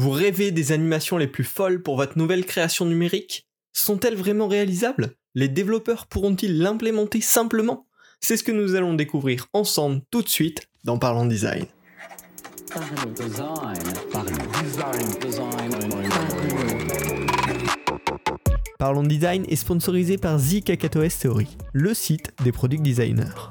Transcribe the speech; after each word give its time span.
Vous 0.00 0.10
rêvez 0.10 0.52
des 0.52 0.70
animations 0.70 1.18
les 1.18 1.26
plus 1.26 1.42
folles 1.42 1.82
pour 1.82 1.96
votre 1.96 2.18
nouvelle 2.18 2.46
création 2.46 2.84
numérique? 2.84 3.48
Sont-elles 3.72 4.14
vraiment 4.14 4.46
réalisables? 4.46 5.16
Les 5.34 5.48
développeurs 5.48 6.06
pourront-ils 6.06 6.56
l'implémenter 6.56 7.20
simplement? 7.20 7.84
C'est 8.20 8.36
ce 8.36 8.44
que 8.44 8.52
nous 8.52 8.76
allons 8.76 8.94
découvrir 8.94 9.48
ensemble 9.52 10.02
tout 10.12 10.22
de 10.22 10.28
suite 10.28 10.68
dans 10.84 10.98
Parlons 10.98 11.26
Design. 11.26 11.66
Parlons 18.78 19.02
Design 19.02 19.46
est 19.48 19.56
sponsorisé 19.56 20.16
par 20.16 20.38
The 20.38 20.62
Theory, 21.20 21.48
le 21.72 21.92
site 21.92 22.30
des 22.44 22.52
product 22.52 22.84
designers. 22.84 23.50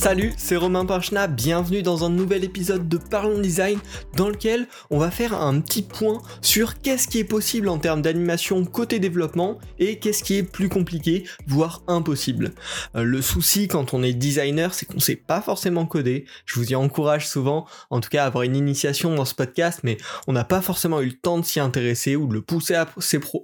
Salut, 0.00 0.32
c'est 0.38 0.56
Romain 0.56 0.86
Pinchna, 0.86 1.26
bienvenue 1.26 1.82
dans 1.82 2.04
un 2.04 2.08
nouvel 2.08 2.42
épisode 2.42 2.88
de 2.88 2.96
Parlons 2.96 3.38
Design 3.38 3.78
dans 4.16 4.30
lequel 4.30 4.66
on 4.88 4.98
va 4.98 5.10
faire 5.10 5.34
un 5.34 5.60
petit 5.60 5.82
point 5.82 6.22
sur 6.40 6.80
qu'est-ce 6.80 7.06
qui 7.06 7.18
est 7.18 7.24
possible 7.24 7.68
en 7.68 7.76
termes 7.76 8.00
d'animation 8.00 8.64
côté 8.64 8.98
développement 8.98 9.58
et 9.78 9.98
qu'est-ce 9.98 10.24
qui 10.24 10.36
est 10.36 10.42
plus 10.42 10.70
compliqué, 10.70 11.24
voire 11.46 11.82
impossible. 11.86 12.54
Euh, 12.96 13.02
le 13.02 13.20
souci 13.20 13.68
quand 13.68 13.92
on 13.92 14.02
est 14.02 14.14
designer, 14.14 14.72
c'est 14.72 14.86
qu'on 14.86 15.00
sait 15.00 15.16
pas 15.16 15.42
forcément 15.42 15.84
coder. 15.84 16.24
Je 16.46 16.58
vous 16.58 16.72
y 16.72 16.74
encourage 16.74 17.28
souvent, 17.28 17.66
en 17.90 18.00
tout 18.00 18.08
cas, 18.08 18.24
à 18.24 18.26
avoir 18.26 18.44
une 18.44 18.56
initiation 18.56 19.14
dans 19.14 19.26
ce 19.26 19.34
podcast, 19.34 19.80
mais 19.82 19.98
on 20.26 20.32
n'a 20.32 20.44
pas 20.44 20.62
forcément 20.62 21.02
eu 21.02 21.08
le 21.08 21.18
temps 21.18 21.38
de 21.38 21.44
s'y 21.44 21.60
intéresser 21.60 22.16
ou 22.16 22.26
de 22.26 22.32
le 22.32 22.40
pousser 22.40 22.82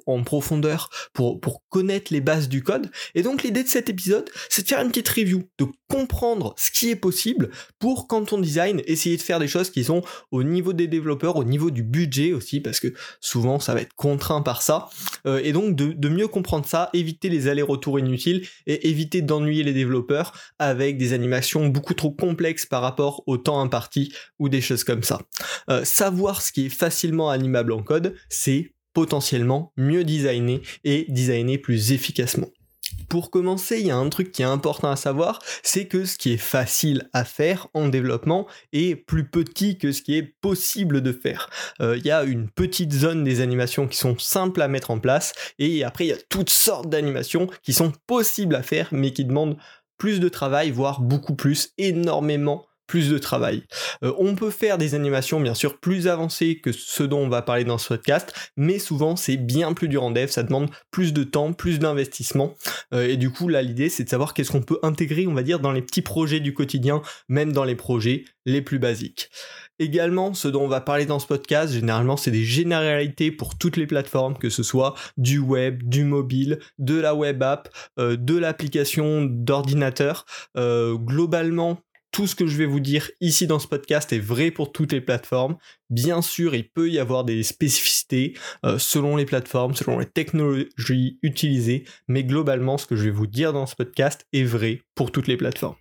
en 0.06 0.22
profondeur 0.22 0.88
pour, 1.12 1.38
pour 1.38 1.60
connaître 1.68 2.14
les 2.14 2.22
bases 2.22 2.48
du 2.48 2.62
code. 2.62 2.90
Et 3.14 3.20
donc 3.20 3.42
l'idée 3.42 3.62
de 3.62 3.68
cet 3.68 3.90
épisode, 3.90 4.30
c'est 4.48 4.62
de 4.62 4.68
faire 4.68 4.80
une 4.80 4.88
petite 4.88 5.10
review, 5.10 5.42
de 5.58 5.66
comprendre 5.88 6.45
ce 6.56 6.70
qui 6.70 6.90
est 6.90 6.96
possible 6.96 7.50
pour 7.78 8.06
quand 8.08 8.32
on 8.32 8.38
design, 8.38 8.82
essayer 8.86 9.16
de 9.16 9.22
faire 9.22 9.38
des 9.38 9.48
choses 9.48 9.70
qui 9.70 9.84
sont 9.84 10.02
au 10.30 10.42
niveau 10.42 10.72
des 10.72 10.88
développeurs, 10.88 11.36
au 11.36 11.44
niveau 11.44 11.70
du 11.70 11.82
budget 11.82 12.32
aussi, 12.32 12.60
parce 12.60 12.80
que 12.80 12.88
souvent 13.20 13.60
ça 13.60 13.74
va 13.74 13.80
être 13.80 13.94
contraint 13.94 14.42
par 14.42 14.62
ça. 14.62 14.88
Euh, 15.26 15.40
et 15.42 15.52
donc 15.52 15.74
de, 15.76 16.08
mieux 16.08 16.28
comprendre 16.28 16.66
ça, 16.66 16.90
éviter 16.92 17.28
les 17.28 17.48
allers-retours 17.48 17.98
inutiles 17.98 18.46
et 18.66 18.88
éviter 18.88 19.22
d'ennuyer 19.22 19.62
les 19.62 19.72
développeurs 19.72 20.32
avec 20.58 20.98
des 20.98 21.12
animations 21.12 21.66
beaucoup 21.68 21.94
trop 21.94 22.10
complexes 22.10 22.66
par 22.66 22.82
rapport 22.82 23.22
au 23.26 23.36
temps 23.36 23.60
imparti 23.60 24.12
ou 24.38 24.48
des 24.48 24.60
choses 24.60 24.84
comme 24.84 25.02
ça. 25.02 25.20
Euh, 25.68 25.84
savoir 25.84 26.42
ce 26.42 26.52
qui 26.52 26.66
est 26.66 26.70
facilement 26.70 27.30
animable 27.30 27.72
en 27.72 27.82
code, 27.82 28.14
c'est 28.28 28.72
potentiellement 28.92 29.72
mieux 29.76 30.04
designer 30.04 30.60
et 30.84 31.04
designer 31.08 31.58
plus 31.58 31.92
efficacement. 31.92 32.48
Pour 33.08 33.30
commencer, 33.30 33.78
il 33.80 33.86
y 33.86 33.90
a 33.90 33.96
un 33.96 34.08
truc 34.08 34.32
qui 34.32 34.42
est 34.42 34.46
important 34.46 34.90
à 34.90 34.96
savoir, 34.96 35.40
c'est 35.62 35.86
que 35.86 36.04
ce 36.04 36.18
qui 36.18 36.32
est 36.32 36.38
facile 36.38 37.08
à 37.12 37.24
faire 37.24 37.68
en 37.74 37.88
développement 37.88 38.46
est 38.72 38.96
plus 38.96 39.28
petit 39.28 39.78
que 39.78 39.92
ce 39.92 40.02
qui 40.02 40.16
est 40.16 40.34
possible 40.40 41.00
de 41.00 41.12
faire. 41.12 41.48
Euh, 41.80 41.96
il 41.96 42.04
y 42.04 42.10
a 42.10 42.24
une 42.24 42.50
petite 42.50 42.92
zone 42.92 43.24
des 43.24 43.40
animations 43.40 43.86
qui 43.86 43.96
sont 43.96 44.18
simples 44.18 44.60
à 44.60 44.68
mettre 44.68 44.90
en 44.90 44.98
place, 44.98 45.32
et 45.58 45.84
après 45.84 46.06
il 46.06 46.08
y 46.08 46.12
a 46.12 46.18
toutes 46.28 46.50
sortes 46.50 46.88
d'animations 46.88 47.48
qui 47.62 47.72
sont 47.72 47.92
possibles 48.06 48.54
à 48.54 48.62
faire, 48.62 48.88
mais 48.92 49.12
qui 49.12 49.24
demandent 49.24 49.56
plus 49.98 50.20
de 50.20 50.28
travail, 50.28 50.70
voire 50.70 51.00
beaucoup 51.00 51.34
plus, 51.34 51.72
énormément 51.78 52.65
plus 52.86 53.10
de 53.10 53.18
travail. 53.18 53.64
Euh, 54.02 54.12
on 54.18 54.34
peut 54.34 54.50
faire 54.50 54.78
des 54.78 54.94
animations 54.94 55.40
bien 55.40 55.54
sûr 55.54 55.78
plus 55.78 56.08
avancées 56.08 56.60
que 56.60 56.72
ce 56.72 57.02
dont 57.02 57.20
on 57.20 57.28
va 57.28 57.42
parler 57.42 57.64
dans 57.64 57.78
ce 57.78 57.88
podcast, 57.88 58.32
mais 58.56 58.78
souvent 58.78 59.16
c'est 59.16 59.36
bien 59.36 59.72
plus 59.72 59.88
dur 59.88 60.02
en 60.02 60.10
dev, 60.10 60.28
ça 60.28 60.42
demande 60.42 60.70
plus 60.90 61.12
de 61.12 61.24
temps, 61.24 61.52
plus 61.52 61.78
d'investissement. 61.78 62.54
Euh, 62.94 63.08
et 63.08 63.16
du 63.16 63.30
coup 63.30 63.48
là 63.48 63.62
l'idée 63.62 63.88
c'est 63.88 64.04
de 64.04 64.08
savoir 64.08 64.34
qu'est-ce 64.34 64.52
qu'on 64.52 64.62
peut 64.62 64.78
intégrer 64.82 65.26
on 65.26 65.34
va 65.34 65.42
dire 65.42 65.60
dans 65.60 65.72
les 65.72 65.82
petits 65.82 66.02
projets 66.02 66.40
du 66.40 66.54
quotidien, 66.54 67.02
même 67.28 67.52
dans 67.52 67.64
les 67.64 67.76
projets 67.76 68.24
les 68.44 68.62
plus 68.62 68.78
basiques. 68.78 69.30
Également, 69.78 70.32
ce 70.32 70.48
dont 70.48 70.62
on 70.62 70.68
va 70.68 70.80
parler 70.80 71.04
dans 71.04 71.18
ce 71.18 71.26
podcast, 71.26 71.72
généralement, 71.74 72.16
c'est 72.16 72.30
des 72.30 72.44
généralités 72.44 73.30
pour 73.30 73.58
toutes 73.58 73.76
les 73.76 73.86
plateformes, 73.86 74.38
que 74.38 74.48
ce 74.48 74.62
soit 74.62 74.94
du 75.18 75.38
web, 75.38 75.82
du 75.82 76.04
mobile, 76.04 76.60
de 76.78 76.94
la 76.94 77.14
web 77.14 77.42
app, 77.42 77.68
euh, 77.98 78.16
de 78.16 78.38
l'application 78.38 79.24
d'ordinateur. 79.24 80.24
globalement, 80.56 81.78
tout 82.16 82.26
ce 82.26 82.34
que 82.34 82.46
je 82.46 82.56
vais 82.56 82.64
vous 82.64 82.80
dire 82.80 83.10
ici 83.20 83.46
dans 83.46 83.58
ce 83.58 83.68
podcast 83.68 84.10
est 84.10 84.18
vrai 84.18 84.50
pour 84.50 84.72
toutes 84.72 84.92
les 84.92 85.02
plateformes. 85.02 85.58
Bien 85.90 86.22
sûr, 86.22 86.54
il 86.54 86.66
peut 86.66 86.88
y 86.88 86.98
avoir 86.98 87.24
des 87.24 87.42
spécificités 87.42 88.32
euh, 88.64 88.78
selon 88.78 89.16
les 89.16 89.26
plateformes, 89.26 89.74
selon 89.74 89.98
les 89.98 90.06
technologies 90.06 91.18
utilisées, 91.20 91.84
mais 92.08 92.24
globalement, 92.24 92.78
ce 92.78 92.86
que 92.86 92.96
je 92.96 93.04
vais 93.04 93.10
vous 93.10 93.26
dire 93.26 93.52
dans 93.52 93.66
ce 93.66 93.76
podcast 93.76 94.26
est 94.32 94.44
vrai 94.44 94.80
pour 94.94 95.12
toutes 95.12 95.26
les 95.26 95.36
plateformes. 95.36 95.76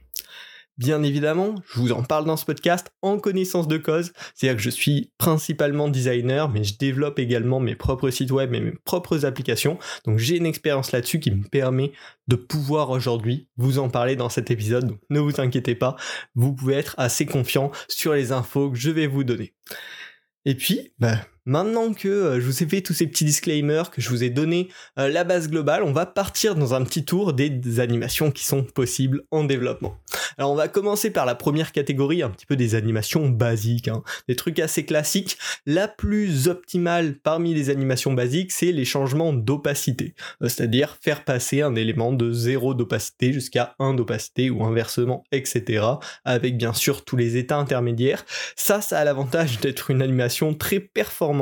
Bien 0.77 1.03
évidemment, 1.03 1.55
je 1.71 1.79
vous 1.79 1.93
en 1.93 2.03
parle 2.03 2.25
dans 2.25 2.35
ce 2.35 2.43
podcast 2.43 2.91
en 3.01 3.17
connaissance 3.17 3.69
de 3.69 3.77
cause, 3.77 4.11
c'est-à-dire 4.33 4.57
que 4.57 4.61
je 4.61 4.69
suis 4.69 5.13
principalement 5.17 5.87
designer, 5.87 6.49
mais 6.49 6.65
je 6.65 6.77
développe 6.77 7.17
également 7.17 7.61
mes 7.61 7.75
propres 7.75 8.09
sites 8.09 8.31
web 8.31 8.53
et 8.53 8.59
mes 8.59 8.73
propres 8.83 9.25
applications, 9.25 9.79
donc 10.03 10.19
j'ai 10.19 10.35
une 10.35 10.45
expérience 10.45 10.91
là-dessus 10.91 11.21
qui 11.21 11.31
me 11.31 11.43
permet 11.43 11.93
de 12.27 12.35
pouvoir 12.35 12.89
aujourd'hui 12.89 13.47
vous 13.55 13.79
en 13.79 13.89
parler 13.89 14.17
dans 14.17 14.27
cet 14.27 14.51
épisode, 14.51 14.87
donc 14.87 14.99
ne 15.09 15.21
vous 15.21 15.39
inquiétez 15.39 15.75
pas, 15.75 15.95
vous 16.35 16.53
pouvez 16.53 16.73
être 16.73 16.95
assez 16.97 17.25
confiant 17.25 17.71
sur 17.87 18.13
les 18.13 18.33
infos 18.33 18.69
que 18.69 18.77
je 18.77 18.89
vais 18.89 19.07
vous 19.07 19.23
donner. 19.23 19.53
Et 20.43 20.55
puis, 20.55 20.91
bah, 20.99 21.21
Maintenant 21.47 21.94
que 21.94 22.07
euh, 22.07 22.41
je 22.41 22.45
vous 22.47 22.63
ai 22.63 22.66
fait 22.66 22.81
tous 22.81 22.94
ces 22.94 23.06
petits 23.06 23.23
disclaimers, 23.23 23.91
que 23.91 24.01
je 24.01 24.09
vous 24.09 24.23
ai 24.23 24.31
donné 24.31 24.69
euh, 24.97 25.09
la 25.09 25.23
base 25.23 25.47
globale, 25.47 25.83
on 25.83 25.91
va 25.91 26.07
partir 26.07 26.56
dans 26.56 26.73
un 26.73 26.83
petit 26.83 27.06
tour 27.06 27.33
des, 27.33 27.79
animations 27.79 28.31
qui 28.31 28.44
sont 28.44 28.63
possibles 28.63 29.22
en 29.29 29.44
développement. 29.44 29.95
Alors 30.39 30.51
on 30.51 30.55
va 30.55 30.67
commencer 30.67 31.11
par 31.11 31.28
la 31.28 31.35
première 31.35 31.72
catégorie, 31.72 32.23
un 32.23 32.31
petit 32.31 32.47
peu 32.47 32.55
des 32.55 32.73
animations 32.73 33.29
basiques, 33.29 33.89
hein. 33.89 34.01
des 34.28 34.35
trucs 34.35 34.57
assez 34.57 34.85
classiques. 34.85 35.38
La 35.67 35.88
plus 35.88 36.47
optimale 36.47 37.19
parmi 37.22 37.53
les 37.53 37.69
animations 37.69 38.13
basiques, 38.13 38.51
c'est 38.51 38.72
les 38.72 38.85
changements 38.85 39.31
d'opacité, 39.31 40.16
euh, 40.41 40.50
c'est-à-dire 40.50 40.97
faire 41.00 41.23
passer 41.23 41.61
un 41.61 41.75
élément 41.75 42.11
de 42.11 42.31
0 42.31 42.73
d'opacité 42.73 43.34
jusqu'à 43.34 43.75
1 43.78 43.94
d'opacité 43.94 44.50
ou 44.50 44.63
inversement, 44.63 45.23
etc. 45.31 45.85
Avec 46.23 46.57
bien 46.57 46.73
sûr 46.73 47.05
tous 47.05 47.17
les 47.17 47.38
états 47.38 47.57
intermédiaires. 47.57 48.25
Ça, 48.55 48.81
ça 48.81 48.97
a 48.97 49.03
l'avantage 49.03 49.59
d'être 49.59 49.91
une 49.91 50.01
animation 50.01 50.55
très 50.55 50.79
performante 50.79 51.34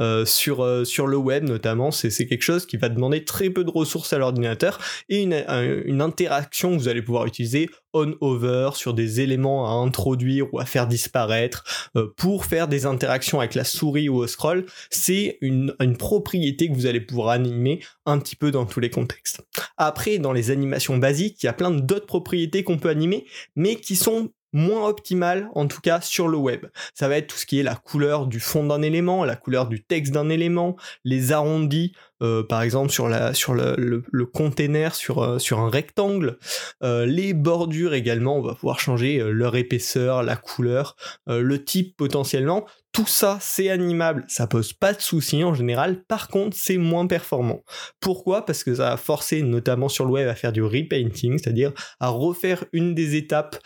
euh, 0.00 0.24
sur, 0.24 0.62
euh, 0.62 0.84
sur 0.84 1.06
le 1.06 1.16
web 1.16 1.44
notamment. 1.44 1.90
C'est 1.90 2.26
quelque 2.26 2.42
chose 2.42 2.66
qui 2.66 2.76
va 2.76 2.88
demander 2.88 3.24
très 3.24 3.50
peu 3.50 3.64
de 3.64 3.70
ressources 3.70 4.12
à 4.12 4.18
l'ordinateur 4.18 4.78
et 5.08 5.22
une, 5.22 5.44
une 5.84 6.00
interaction 6.00 6.72
que 6.72 6.78
vous 6.78 6.88
allez 6.88 7.02
pouvoir 7.02 7.26
utiliser 7.26 7.68
on-over 7.96 8.70
sur 8.74 8.94
des 8.94 9.20
éléments 9.20 9.66
à 9.66 9.84
introduire 9.84 10.52
ou 10.52 10.58
à 10.58 10.64
faire 10.66 10.86
disparaître 10.86 11.64
euh, 11.96 12.12
pour 12.16 12.44
faire 12.44 12.68
des 12.68 12.86
interactions 12.86 13.40
avec 13.40 13.54
la 13.54 13.64
souris 13.64 14.08
ou 14.08 14.16
au 14.16 14.26
scroll. 14.26 14.66
C'est 14.90 15.38
une, 15.40 15.74
une 15.80 15.96
propriété 15.96 16.68
que 16.68 16.74
vous 16.74 16.86
allez 16.86 17.00
pouvoir 17.00 17.30
animer 17.30 17.80
un 18.04 18.18
petit 18.18 18.36
peu 18.36 18.50
dans 18.50 18.66
tous 18.66 18.80
les 18.80 18.90
contextes. 18.90 19.42
Après, 19.76 20.18
dans 20.18 20.32
les 20.32 20.50
animations 20.50 20.98
basiques, 20.98 21.42
il 21.42 21.46
y 21.46 21.48
a 21.48 21.54
plein 21.54 21.70
d'autres 21.70 22.06
propriétés 22.06 22.62
qu'on 22.62 22.78
peut 22.78 22.90
animer, 22.90 23.26
mais 23.54 23.76
qui 23.76 23.96
sont 23.96 24.30
moins 24.56 24.88
optimal 24.88 25.50
en 25.54 25.68
tout 25.68 25.80
cas 25.80 26.00
sur 26.00 26.28
le 26.28 26.36
web. 26.36 26.66
Ça 26.94 27.08
va 27.08 27.18
être 27.18 27.28
tout 27.28 27.36
ce 27.36 27.46
qui 27.46 27.60
est 27.60 27.62
la 27.62 27.76
couleur 27.76 28.26
du 28.26 28.40
fond 28.40 28.64
d'un 28.64 28.82
élément, 28.82 29.24
la 29.24 29.36
couleur 29.36 29.68
du 29.68 29.82
texte 29.82 30.12
d'un 30.12 30.28
élément, 30.30 30.76
les 31.04 31.32
arrondis, 31.32 31.92
euh, 32.22 32.42
par 32.42 32.62
exemple 32.62 32.90
sur, 32.90 33.08
le, 33.08 34.04
le, 34.10 34.26
container, 34.26 34.94
sur, 34.94 35.22
euh, 35.22 35.38
un 35.52 35.68
rectangle. 35.68 36.38
Euh, 36.82 37.04
les 37.04 37.34
bordures 37.34 37.94
également, 37.94 38.36
on 38.36 38.42
va 38.42 38.54
pouvoir 38.54 38.80
changer 38.80 39.18
leur 39.18 39.56
épaisseur, 39.56 40.22
la 40.22 40.36
couleur, 40.36 40.96
le 41.26 41.64
type 41.64 41.96
potentiellement. 41.96 42.66
Tout 42.92 43.06
ça, 43.06 43.36
c'est 43.42 43.68
animable, 43.68 44.24
ça 44.26 44.46
pose 44.46 44.72
pas 44.72 44.94
de 44.94 45.02
soucis 45.02 45.44
en 45.44 45.52
général, 45.52 46.02
par 46.04 46.28
contre, 46.28 46.56
c'est 46.58 46.78
moins 46.78 47.06
performant. 47.06 47.62
Pourquoi? 48.00 48.46
Parce 48.46 48.64
que 48.64 48.74
ça 48.74 48.90
va 48.90 48.96
forcer, 48.96 49.42
notamment 49.42 49.90
sur 49.90 50.06
le 50.06 50.12
web, 50.12 50.28
à 50.28 50.34
faire 50.34 50.50
du 50.50 50.62
repainting, 50.62 51.36
c'est-à-dire 51.36 51.72
à 52.00 52.08
refaire 52.08 52.64
une 52.72 52.94
des 52.94 53.16
étapes 53.16 53.58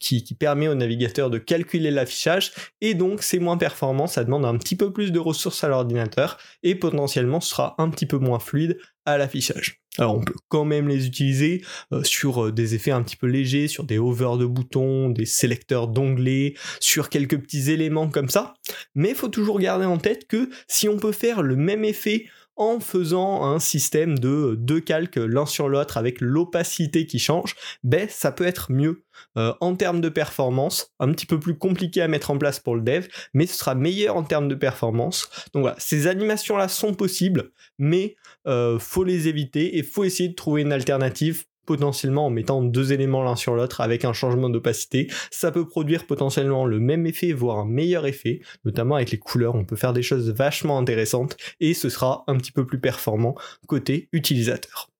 qui, 0.00 0.24
qui 0.24 0.34
permet 0.34 0.66
au 0.66 0.74
navigateur 0.74 1.30
de 1.30 1.38
calculer 1.38 1.92
l'affichage, 1.92 2.50
et 2.80 2.94
donc 2.94 3.22
c'est 3.22 3.38
moins 3.38 3.56
performant, 3.56 4.08
ça 4.08 4.24
demande 4.24 4.44
un 4.44 4.56
petit 4.58 4.74
peu 4.74 4.92
plus 4.92 5.12
de 5.12 5.20
ressources 5.20 5.62
à 5.62 5.68
l'ordinateur, 5.68 6.36
et 6.64 6.74
potentiellement 6.74 7.40
sera 7.40 7.75
un 7.78 7.90
petit 7.90 8.06
peu 8.06 8.18
moins 8.18 8.38
fluide 8.38 8.78
à 9.04 9.18
l'affichage. 9.18 9.80
Alors 9.98 10.14
on 10.16 10.20
peut 10.20 10.34
quand 10.48 10.64
même 10.64 10.88
les 10.88 11.06
utiliser 11.06 11.64
euh, 11.92 12.02
sur 12.02 12.46
euh, 12.46 12.52
des 12.52 12.74
effets 12.74 12.90
un 12.90 13.02
petit 13.02 13.16
peu 13.16 13.26
légers, 13.26 13.68
sur 13.68 13.84
des 13.84 13.98
over 13.98 14.36
de 14.38 14.44
boutons, 14.44 15.08
des 15.08 15.24
sélecteurs 15.24 15.88
d'onglets, 15.88 16.54
sur 16.80 17.08
quelques 17.08 17.40
petits 17.40 17.70
éléments 17.70 18.10
comme 18.10 18.28
ça. 18.28 18.54
Mais 18.94 19.10
il 19.10 19.14
faut 19.14 19.28
toujours 19.28 19.58
garder 19.58 19.86
en 19.86 19.98
tête 19.98 20.26
que 20.26 20.50
si 20.68 20.88
on 20.88 20.98
peut 20.98 21.12
faire 21.12 21.42
le 21.42 21.56
même 21.56 21.84
effet 21.84 22.26
en 22.56 22.80
faisant 22.80 23.44
un 23.44 23.58
système 23.58 24.18
de 24.18 24.56
deux 24.58 24.80
calques 24.80 25.16
l'un 25.16 25.46
sur 25.46 25.68
l'autre 25.68 25.96
avec 25.96 26.20
l'opacité 26.20 27.06
qui 27.06 27.18
change, 27.18 27.54
ben 27.84 28.08
ça 28.08 28.32
peut 28.32 28.46
être 28.46 28.72
mieux 28.72 29.04
euh, 29.36 29.52
en 29.60 29.76
termes 29.76 30.00
de 30.00 30.08
performance, 30.08 30.92
un 30.98 31.12
petit 31.12 31.26
peu 31.26 31.38
plus 31.38 31.56
compliqué 31.56 32.02
à 32.02 32.08
mettre 32.08 32.30
en 32.30 32.38
place 32.38 32.60
pour 32.60 32.74
le 32.74 32.82
dev, 32.82 33.06
mais 33.34 33.46
ce 33.46 33.56
sera 33.56 33.74
meilleur 33.74 34.16
en 34.16 34.22
termes 34.22 34.48
de 34.48 34.54
performance. 34.54 35.28
Donc 35.52 35.62
voilà, 35.62 35.76
ces 35.78 36.06
animations 36.06 36.56
là 36.56 36.68
sont 36.68 36.94
possibles, 36.94 37.50
mais 37.78 38.16
euh, 38.46 38.78
faut 38.78 39.04
les 39.04 39.28
éviter 39.28 39.78
et 39.78 39.82
faut 39.82 40.04
essayer 40.04 40.28
de 40.28 40.34
trouver 40.34 40.62
une 40.62 40.72
alternative 40.72 41.44
potentiellement 41.66 42.26
en 42.26 42.30
mettant 42.30 42.62
deux 42.62 42.92
éléments 42.92 43.22
l'un 43.22 43.36
sur 43.36 43.54
l'autre 43.54 43.80
avec 43.80 44.04
un 44.04 44.12
changement 44.12 44.48
d'opacité. 44.48 45.08
Ça 45.30 45.52
peut 45.52 45.66
produire 45.66 46.06
potentiellement 46.06 46.64
le 46.64 46.80
même 46.80 47.06
effet, 47.06 47.32
voire 47.32 47.58
un 47.58 47.66
meilleur 47.66 48.06
effet, 48.06 48.40
notamment 48.64 48.94
avec 48.94 49.10
les 49.10 49.18
couleurs, 49.18 49.54
on 49.54 49.64
peut 49.64 49.76
faire 49.76 49.92
des 49.92 50.02
choses 50.02 50.30
vachement 50.30 50.78
intéressantes 50.78 51.36
et 51.60 51.74
ce 51.74 51.88
sera 51.88 52.24
un 52.26 52.36
petit 52.36 52.52
peu 52.52 52.64
plus 52.64 52.80
performant 52.80 53.34
côté 53.66 54.08
utilisateur. 54.12 54.90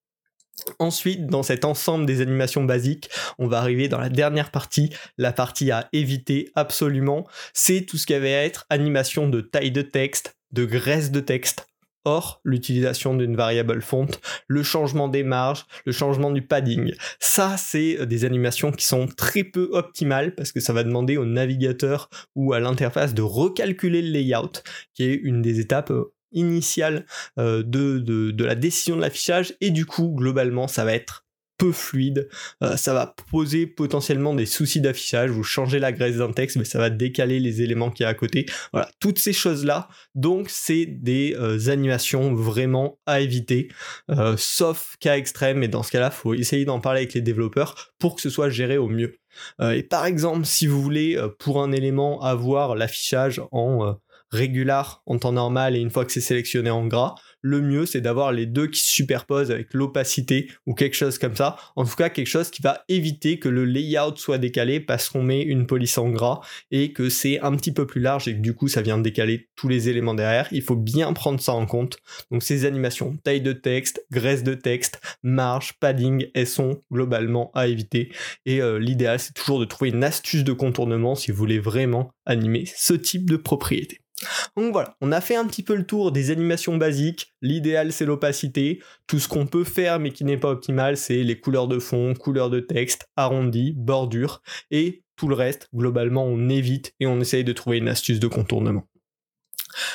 Ensuite, 0.78 1.26
dans 1.26 1.42
cet 1.42 1.64
ensemble 1.64 2.06
des 2.06 2.20
animations 2.20 2.64
basiques, 2.64 3.10
on 3.38 3.46
va 3.46 3.58
arriver 3.58 3.88
dans 3.88 4.00
la 4.00 4.08
dernière 4.08 4.50
partie, 4.50 4.90
la 5.18 5.32
partie 5.32 5.70
à 5.70 5.88
éviter 5.92 6.50
absolument, 6.54 7.26
c'est 7.52 7.82
tout 7.82 7.98
ce 7.98 8.06
qui 8.06 8.18
va 8.18 8.26
être 8.26 8.66
animation 8.70 9.28
de 9.28 9.40
taille 9.40 9.70
de 9.70 9.82
texte, 9.82 10.36
de 10.52 10.64
graisse 10.64 11.10
de 11.10 11.20
texte, 11.20 11.68
Or, 12.08 12.40
l'utilisation 12.44 13.16
d'une 13.16 13.34
variable 13.34 13.82
fonte, 13.82 14.20
le 14.46 14.62
changement 14.62 15.08
des 15.08 15.24
marges, 15.24 15.66
le 15.84 15.90
changement 15.90 16.30
du 16.30 16.40
padding, 16.40 16.94
ça 17.18 17.56
c'est 17.56 17.98
euh, 17.98 18.06
des 18.06 18.24
animations 18.24 18.70
qui 18.70 18.84
sont 18.84 19.08
très 19.08 19.42
peu 19.42 19.70
optimales 19.72 20.36
parce 20.36 20.52
que 20.52 20.60
ça 20.60 20.72
va 20.72 20.84
demander 20.84 21.16
au 21.16 21.24
navigateur 21.24 22.08
ou 22.36 22.52
à 22.52 22.60
l'interface 22.60 23.12
de 23.12 23.22
recalculer 23.22 24.02
le 24.02 24.10
layout, 24.10 24.62
qui 24.94 25.02
est 25.02 25.14
une 25.14 25.42
des 25.42 25.58
étapes 25.58 25.90
euh, 25.90 26.12
initiales 26.30 27.06
euh, 27.40 27.64
de, 27.64 27.98
de 27.98 28.44
la 28.44 28.54
décision 28.54 28.94
de 28.94 29.00
l'affichage. 29.00 29.54
Et 29.60 29.72
du 29.72 29.84
coup 29.84 30.14
globalement 30.14 30.68
ça 30.68 30.84
va 30.84 30.92
être 30.92 31.25
peu 31.58 31.72
fluide, 31.72 32.28
euh, 32.62 32.76
ça 32.76 32.92
va 32.94 33.14
poser 33.30 33.66
potentiellement 33.66 34.34
des 34.34 34.46
soucis 34.46 34.80
d'affichage, 34.80 35.30
vous 35.30 35.42
changez 35.42 35.78
la 35.78 35.92
graisse 35.92 36.16
d'un 36.16 36.32
texte, 36.32 36.56
mais 36.56 36.64
ça 36.64 36.78
va 36.78 36.90
décaler 36.90 37.40
les 37.40 37.62
éléments 37.62 37.90
qui 37.90 38.02
y 38.02 38.06
à 38.06 38.14
côté. 38.14 38.46
Voilà, 38.72 38.90
toutes 39.00 39.18
ces 39.18 39.32
choses-là. 39.32 39.88
Donc 40.14 40.46
c'est 40.50 40.86
des 40.86 41.34
euh, 41.38 41.70
animations 41.70 42.34
vraiment 42.34 42.98
à 43.06 43.20
éviter, 43.20 43.68
euh, 44.10 44.36
sauf 44.36 44.96
cas 45.00 45.16
extrême, 45.16 45.62
et 45.62 45.68
dans 45.68 45.82
ce 45.82 45.92
cas-là, 45.92 46.10
faut 46.10 46.34
essayer 46.34 46.64
d'en 46.64 46.80
parler 46.80 47.00
avec 47.00 47.14
les 47.14 47.22
développeurs 47.22 47.92
pour 47.98 48.16
que 48.16 48.22
ce 48.22 48.30
soit 48.30 48.50
géré 48.50 48.78
au 48.78 48.88
mieux. 48.88 49.18
et 49.60 49.82
par 49.82 50.06
exemple, 50.06 50.46
si 50.46 50.66
vous 50.66 50.80
voulez 50.82 51.18
pour 51.38 51.62
un 51.62 51.72
élément 51.72 52.22
avoir 52.22 52.74
l'affichage 52.74 53.40
en 53.52 53.96
régular 54.30 55.02
en 55.06 55.18
temps 55.18 55.32
normal 55.32 55.76
et 55.76 55.80
une 55.80 55.90
fois 55.90 56.04
que 56.04 56.12
c'est 56.12 56.20
sélectionné 56.20 56.70
en 56.70 56.86
gras, 56.86 57.14
le 57.46 57.60
mieux 57.60 57.86
c'est 57.86 58.00
d'avoir 58.00 58.32
les 58.32 58.44
deux 58.44 58.66
qui 58.66 58.80
se 58.80 58.88
superposent 58.88 59.50
avec 59.50 59.72
l'opacité 59.72 60.50
ou 60.66 60.74
quelque 60.74 60.96
chose 60.96 61.18
comme 61.18 61.36
ça. 61.36 61.56
En 61.76 61.84
tout 61.84 61.94
cas, 61.94 62.08
quelque 62.08 62.26
chose 62.26 62.50
qui 62.50 62.60
va 62.60 62.84
éviter 62.88 63.38
que 63.38 63.48
le 63.48 63.64
layout 63.64 64.16
soit 64.16 64.38
décalé 64.38 64.80
parce 64.80 65.08
qu'on 65.08 65.22
met 65.22 65.42
une 65.42 65.66
police 65.66 65.96
en 65.98 66.08
gras 66.08 66.40
et 66.70 66.92
que 66.92 67.08
c'est 67.08 67.40
un 67.40 67.54
petit 67.54 67.72
peu 67.72 67.86
plus 67.86 68.00
large 68.00 68.26
et 68.26 68.34
que 68.34 68.40
du 68.40 68.54
coup 68.54 68.68
ça 68.68 68.82
vient 68.82 68.98
décaler 68.98 69.48
tous 69.54 69.68
les 69.68 69.88
éléments 69.88 70.14
derrière. 70.14 70.48
Il 70.50 70.62
faut 70.62 70.76
bien 70.76 71.12
prendre 71.12 71.40
ça 71.40 71.52
en 71.52 71.66
compte. 71.66 71.98
Donc 72.30 72.42
ces 72.42 72.64
animations, 72.64 73.16
taille 73.22 73.40
de 73.40 73.52
texte, 73.52 74.04
graisse 74.10 74.42
de 74.42 74.54
texte, 74.54 75.00
marge, 75.22 75.74
padding, 75.78 76.26
elles 76.34 76.46
sont 76.48 76.82
globalement 76.92 77.52
à 77.54 77.68
éviter. 77.68 78.10
Et 78.44 78.60
euh, 78.60 78.78
l'idéal 78.78 79.20
c'est 79.20 79.34
toujours 79.34 79.60
de 79.60 79.64
trouver 79.64 79.90
une 79.90 80.02
astuce 80.02 80.42
de 80.42 80.52
contournement 80.52 81.14
si 81.14 81.30
vous 81.30 81.36
voulez 81.36 81.60
vraiment 81.60 82.10
animer 82.24 82.64
ce 82.74 82.94
type 82.94 83.30
de 83.30 83.36
propriété. 83.36 84.00
Donc 84.56 84.72
voilà, 84.72 84.96
on 85.00 85.12
a 85.12 85.20
fait 85.20 85.36
un 85.36 85.46
petit 85.46 85.62
peu 85.62 85.74
le 85.74 85.86
tour 85.86 86.12
des 86.12 86.30
animations 86.30 86.76
basiques. 86.76 87.34
L'idéal 87.42 87.92
c'est 87.92 88.06
l'opacité. 88.06 88.80
Tout 89.06 89.18
ce 89.18 89.28
qu'on 89.28 89.46
peut 89.46 89.64
faire 89.64 89.98
mais 89.98 90.10
qui 90.10 90.24
n'est 90.24 90.38
pas 90.38 90.50
optimal, 90.50 90.96
c'est 90.96 91.22
les 91.22 91.38
couleurs 91.38 91.68
de 91.68 91.78
fond, 91.78 92.14
couleurs 92.14 92.50
de 92.50 92.60
texte, 92.60 93.08
arrondi, 93.16 93.74
bordure. 93.76 94.42
Et 94.70 95.02
tout 95.16 95.28
le 95.28 95.34
reste, 95.34 95.68
globalement, 95.74 96.24
on 96.24 96.48
évite 96.48 96.94
et 97.00 97.06
on 97.06 97.20
essaye 97.20 97.44
de 97.44 97.52
trouver 97.52 97.78
une 97.78 97.88
astuce 97.88 98.20
de 98.20 98.28
contournement. 98.28 98.86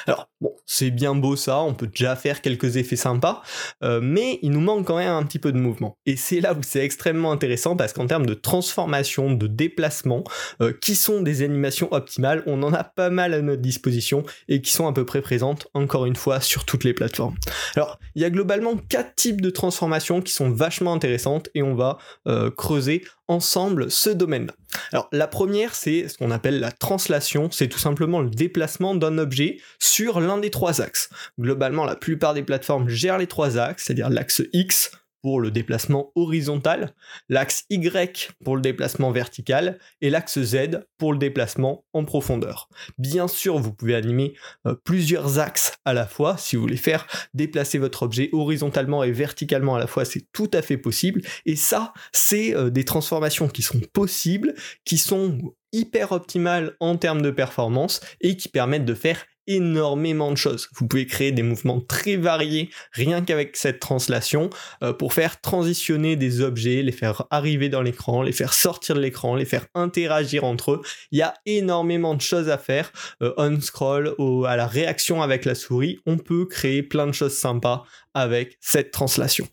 Alors, 0.08 0.30
bon, 0.42 0.51
c'est 0.72 0.90
bien 0.90 1.16
beau 1.16 1.36
ça, 1.36 1.60
on 1.62 1.74
peut 1.74 1.88
déjà 1.88 2.16
faire 2.16 2.42
quelques 2.42 2.78
effets 2.78 2.96
sympas, 2.96 3.42
euh, 3.84 4.00
mais 4.02 4.40
il 4.42 4.52
nous 4.52 4.62
manque 4.62 4.88
quand 4.88 4.98
même 4.98 5.12
un 5.12 5.24
petit 5.24 5.38
peu 5.38 5.52
de 5.52 5.58
mouvement. 5.58 5.98
Et 6.06 6.16
c'est 6.16 6.40
là 6.40 6.54
où 6.54 6.64
c'est 6.64 6.84
extrêmement 6.84 7.34
intéressant 7.34 7.76
parce 7.76 7.92
qu'en 7.92 8.08
termes 8.08 8.26
de 8.26 8.34
transformation, 8.34 9.34
de 9.34 9.48
déplacement, 9.48 10.24
euh, 10.62 10.72
qui 10.82 10.96
sont 10.96 11.22
des 11.22 11.44
animations 11.44 11.92
optimales, 11.92 12.42
on 12.46 12.64
en 12.64 12.74
a 12.74 12.86
pas 12.86 13.10
mal 13.10 13.34
à 13.34 13.42
notre 13.42 13.62
disposition 13.62 14.24
et 14.48 14.62
qui 14.62 14.72
sont 14.72 14.88
à 14.88 14.94
peu 14.94 15.06
près 15.06 15.22
présentes, 15.22 15.68
encore 15.74 16.06
une 16.06 16.16
fois, 16.16 16.40
sur 16.40 16.64
toutes 16.64 16.86
les 16.86 16.94
plateformes. 16.94 17.36
Alors, 17.76 18.00
il 18.16 18.22
y 18.22 18.26
a 18.26 18.30
globalement 18.30 18.78
quatre 18.78 19.16
types 19.16 19.42
de 19.42 19.50
transformations 19.50 20.22
qui 20.22 20.32
sont 20.32 20.50
vachement 20.50 20.94
intéressantes 20.94 21.50
et 21.54 21.64
on 21.64 21.76
va 21.76 21.98
euh, 22.28 22.50
creuser 22.50 23.04
ensemble 23.32 23.90
ce 23.90 24.10
domaine-là. 24.10 24.54
Alors 24.92 25.08
la 25.12 25.28
première, 25.28 25.74
c'est 25.74 26.08
ce 26.08 26.18
qu'on 26.18 26.32
appelle 26.32 26.60
la 26.60 26.72
translation, 26.72 27.50
c'est 27.52 27.68
tout 27.68 27.80
simplement 27.80 28.22
le 28.22 28.30
déplacement 28.30 28.94
d'un 28.94 29.18
objet 29.18 29.58
sur 29.80 30.20
l'un 30.20 30.38
des 30.38 30.52
trois 30.52 30.82
axes. 30.82 31.10
Globalement, 31.40 31.86
la 31.86 31.96
plupart 31.96 32.34
des 32.34 32.44
plateformes 32.44 32.90
gèrent 32.90 33.18
les 33.18 33.28
trois 33.28 33.58
axes, 33.58 33.86
c'est-à-dire 33.86 34.10
l'axe 34.10 34.44
X, 34.54 34.92
pour 35.22 35.40
le 35.40 35.52
déplacement 35.52 36.12
horizontal, 36.16 36.94
l'axe 37.30 37.66
Y 37.70 38.32
pour 38.44 38.56
le 38.56 38.62
déplacement 38.62 39.12
vertical 39.12 39.80
et 40.02 40.10
l'axe 40.10 40.40
Z 40.42 40.82
pour 40.98 41.14
le 41.14 41.20
déplacement 41.20 41.86
en 41.94 42.06
profondeur. 42.06 42.70
Bien 42.98 43.28
sûr, 43.28 43.58
vous 43.60 43.74
pouvez 43.74 43.96
animer 43.96 44.34
euh, 44.66 44.76
plusieurs 44.84 45.40
axes 45.40 45.74
à 45.86 45.94
la 45.94 46.06
fois. 46.06 46.38
Si 46.38 46.56
vous 46.56 46.64
voulez 46.64 46.78
faire 46.78 47.08
déplacer 47.34 47.78
votre 47.78 48.04
objet 48.04 48.30
horizontalement 48.32 49.04
et 49.04 49.12
verticalement 49.12 49.76
à 49.76 49.80
la 49.80 49.88
fois, 49.88 50.06
c'est 50.06 50.26
tout 50.32 50.50
à 50.54 50.62
fait 50.62 50.78
possible. 50.78 51.22
Et 51.46 51.56
ça, 51.56 51.94
c'est 52.12 52.56
euh, 52.56 52.70
des 52.70 52.86
transformations 52.86 53.48
qui 53.48 53.62
sont 53.62 53.82
possibles, 53.94 54.54
qui 54.86 54.98
sont 54.98 55.38
hyper 55.72 56.12
optimales 56.12 56.76
en 56.80 56.98
termes 56.98 57.22
de 57.22 57.32
performance 57.32 58.02
et 58.20 58.36
qui 58.36 58.50
permettent 58.50 58.86
de 58.86 58.94
faire 58.94 59.26
énormément 59.56 60.32
de 60.32 60.38
choses. 60.38 60.70
Vous 60.76 60.88
pouvez 60.88 61.06
créer 61.06 61.32
des 61.32 61.44
mouvements 61.44 61.82
très 61.82 62.16
variés 62.16 62.70
rien 62.92 63.22
qu'avec 63.22 63.56
cette 63.56 63.80
translation 63.80 64.50
euh, 64.84 64.94
pour 64.94 65.14
faire 65.14 65.42
transitionner 65.42 66.16
des 66.16 66.42
objets, 66.42 66.82
les 66.82 66.92
faire 66.92 67.24
arriver 67.30 67.70
dans 67.70 67.82
l'écran, 67.82 68.22
les 68.22 68.32
faire 68.32 68.54
sortir 68.54 68.96
de 68.96 69.02
l'écran, 69.02 69.36
les 69.36 69.46
faire 69.46 69.68
interagir 69.76 70.44
entre 70.44 70.72
eux. 70.74 70.82
Il 71.12 71.20
y 71.20 71.22
a 71.22 71.34
énormément 71.46 72.16
de 72.16 72.22
choses 72.22 72.50
à 72.50 72.58
faire. 72.58 72.92
Euh, 73.22 73.34
on 73.38 73.60
scroll, 73.60 74.16
à 74.48 74.56
la 74.56 74.68
réaction 74.68 75.22
avec 75.22 75.46
la 75.46 75.56
souris, 75.56 76.00
on 76.06 76.18
peut 76.18 76.46
créer 76.46 76.84
plein 76.84 77.08
de 77.08 77.12
choses 77.12 77.38
sympas 77.38 77.84
avec 78.14 78.58
cette 78.60 78.92
translation. 78.92 79.48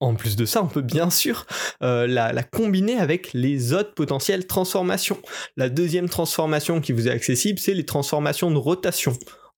En 0.00 0.14
plus 0.14 0.34
de 0.34 0.46
ça, 0.46 0.62
on 0.62 0.66
peut 0.66 0.80
bien 0.80 1.10
sûr 1.10 1.46
euh, 1.82 2.06
la, 2.06 2.32
la, 2.32 2.42
combiner 2.42 2.96
avec 2.96 3.34
les 3.34 3.74
autres 3.74 3.94
potentielles 3.94 4.46
transformations. 4.46 5.18
La 5.56 5.68
deuxième 5.68 6.08
transformation 6.08 6.80
qui 6.80 6.92
vous 6.92 7.06
est 7.06 7.10
accessible, 7.10 7.58
c'est 7.58 7.74
les 7.74 7.84
transformations 7.84 8.50
de 8.50 8.56
rotation. 8.56 9.12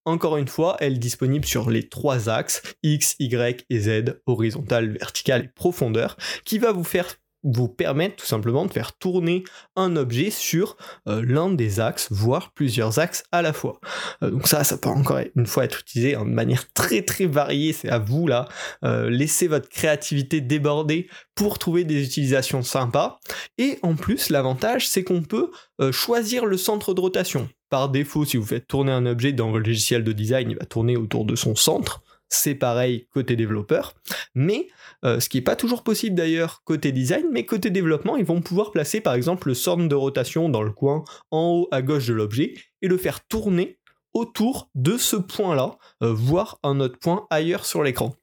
Encore 0.04 0.36
une 0.36 0.48
fois, 0.48 0.76
elle 0.80 0.94
est 0.94 0.98
disponible 0.98 1.44
sur 1.44 1.70
les 1.70 1.88
trois 1.88 2.28
axes 2.28 2.62
X, 2.82 3.14
Y 3.20 3.64
et 3.70 3.78
Z, 3.78 4.20
horizontal, 4.26 4.98
vertical 4.98 5.44
et 5.44 5.48
profondeur, 5.48 6.16
qui 6.44 6.58
va 6.58 6.72
vous 6.72 6.82
faire 6.82 7.06
vous 7.44 7.68
permettre 7.68 8.16
tout 8.16 8.26
simplement 8.26 8.66
de 8.66 8.72
faire 8.72 8.92
tourner 8.92 9.44
un 9.76 9.96
objet 9.96 10.30
sur 10.30 10.76
euh, 11.08 11.24
l'un 11.26 11.50
des 11.50 11.80
axes, 11.80 12.08
voire 12.10 12.52
plusieurs 12.52 12.98
axes 12.98 13.24
à 13.32 13.42
la 13.42 13.52
fois. 13.52 13.80
Euh, 14.22 14.30
donc 14.30 14.48
ça, 14.48 14.64
ça 14.64 14.78
peut 14.78 14.88
encore 14.88 15.20
une 15.36 15.46
fois 15.46 15.64
être 15.64 15.80
utilisé 15.80 16.12
de 16.14 16.22
manière 16.22 16.72
très 16.72 17.02
très 17.02 17.26
variée, 17.26 17.72
c'est 17.72 17.88
à 17.88 17.98
vous 17.98 18.26
là. 18.26 18.48
Euh, 18.84 19.10
laissez 19.10 19.48
votre 19.48 19.68
créativité 19.68 20.40
déborder 20.40 21.08
pour 21.34 21.58
trouver 21.58 21.84
des 21.84 22.04
utilisations 22.04 22.62
sympas. 22.62 23.18
Et 23.58 23.78
en 23.82 23.94
plus, 23.94 24.30
l'avantage, 24.30 24.88
c'est 24.88 25.02
qu'on 25.02 25.22
peut 25.22 25.50
choisir 25.90 26.46
le 26.46 26.56
centre 26.56 26.94
de 26.94 27.00
rotation. 27.00 27.48
Par 27.70 27.88
défaut, 27.88 28.24
si 28.24 28.36
vous 28.36 28.44
faites 28.44 28.68
tourner 28.68 28.92
un 28.92 29.06
objet 29.06 29.32
dans 29.32 29.50
votre 29.50 29.66
logiciel 29.66 30.04
de 30.04 30.12
design, 30.12 30.50
il 30.50 30.58
va 30.58 30.66
tourner 30.66 30.96
autour 30.96 31.24
de 31.24 31.34
son 31.34 31.56
centre 31.56 32.02
c'est 32.34 32.54
pareil 32.54 33.06
côté 33.12 33.36
développeur. 33.36 33.94
Mais 34.34 34.68
euh, 35.04 35.20
ce 35.20 35.28
qui 35.28 35.38
n'est 35.38 35.42
pas 35.42 35.56
toujours 35.56 35.82
possible 35.82 36.16
d'ailleurs 36.16 36.62
côté 36.64 36.92
design, 36.92 37.26
mais 37.30 37.44
côté 37.44 37.70
développement, 37.70 38.16
ils 38.16 38.24
vont 38.24 38.40
pouvoir 38.40 38.70
placer 38.70 39.00
par 39.00 39.14
exemple 39.14 39.48
le 39.48 39.54
centre 39.54 39.86
de 39.86 39.94
rotation 39.94 40.48
dans 40.48 40.62
le 40.62 40.72
coin 40.72 41.04
en 41.30 41.48
haut 41.48 41.68
à 41.70 41.82
gauche 41.82 42.06
de 42.06 42.14
l'objet 42.14 42.54
et 42.80 42.88
le 42.88 42.96
faire 42.96 43.26
tourner 43.26 43.78
autour 44.14 44.70
de 44.74 44.96
ce 44.96 45.16
point-là, 45.16 45.78
euh, 46.02 46.12
voire 46.12 46.58
un 46.62 46.80
autre 46.80 46.98
point 46.98 47.26
ailleurs 47.30 47.64
sur 47.64 47.82
l'écran. 47.82 48.14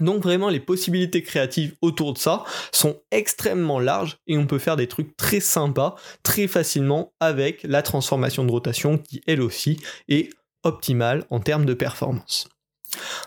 Donc 0.00 0.22
vraiment 0.22 0.48
les 0.48 0.60
possibilités 0.60 1.22
créatives 1.22 1.76
autour 1.82 2.14
de 2.14 2.18
ça 2.18 2.44
sont 2.72 3.00
extrêmement 3.10 3.80
larges 3.80 4.18
et 4.26 4.38
on 4.38 4.46
peut 4.46 4.58
faire 4.58 4.76
des 4.76 4.86
trucs 4.86 5.14
très 5.16 5.40
sympas 5.40 5.94
très 6.22 6.46
facilement 6.46 7.12
avec 7.20 7.62
la 7.64 7.82
transformation 7.82 8.44
de 8.44 8.50
rotation 8.50 8.96
qui 8.96 9.20
elle 9.26 9.42
aussi 9.42 9.78
est 10.08 10.30
optimale 10.62 11.26
en 11.30 11.40
termes 11.40 11.66
de 11.66 11.74
performance. 11.74 12.48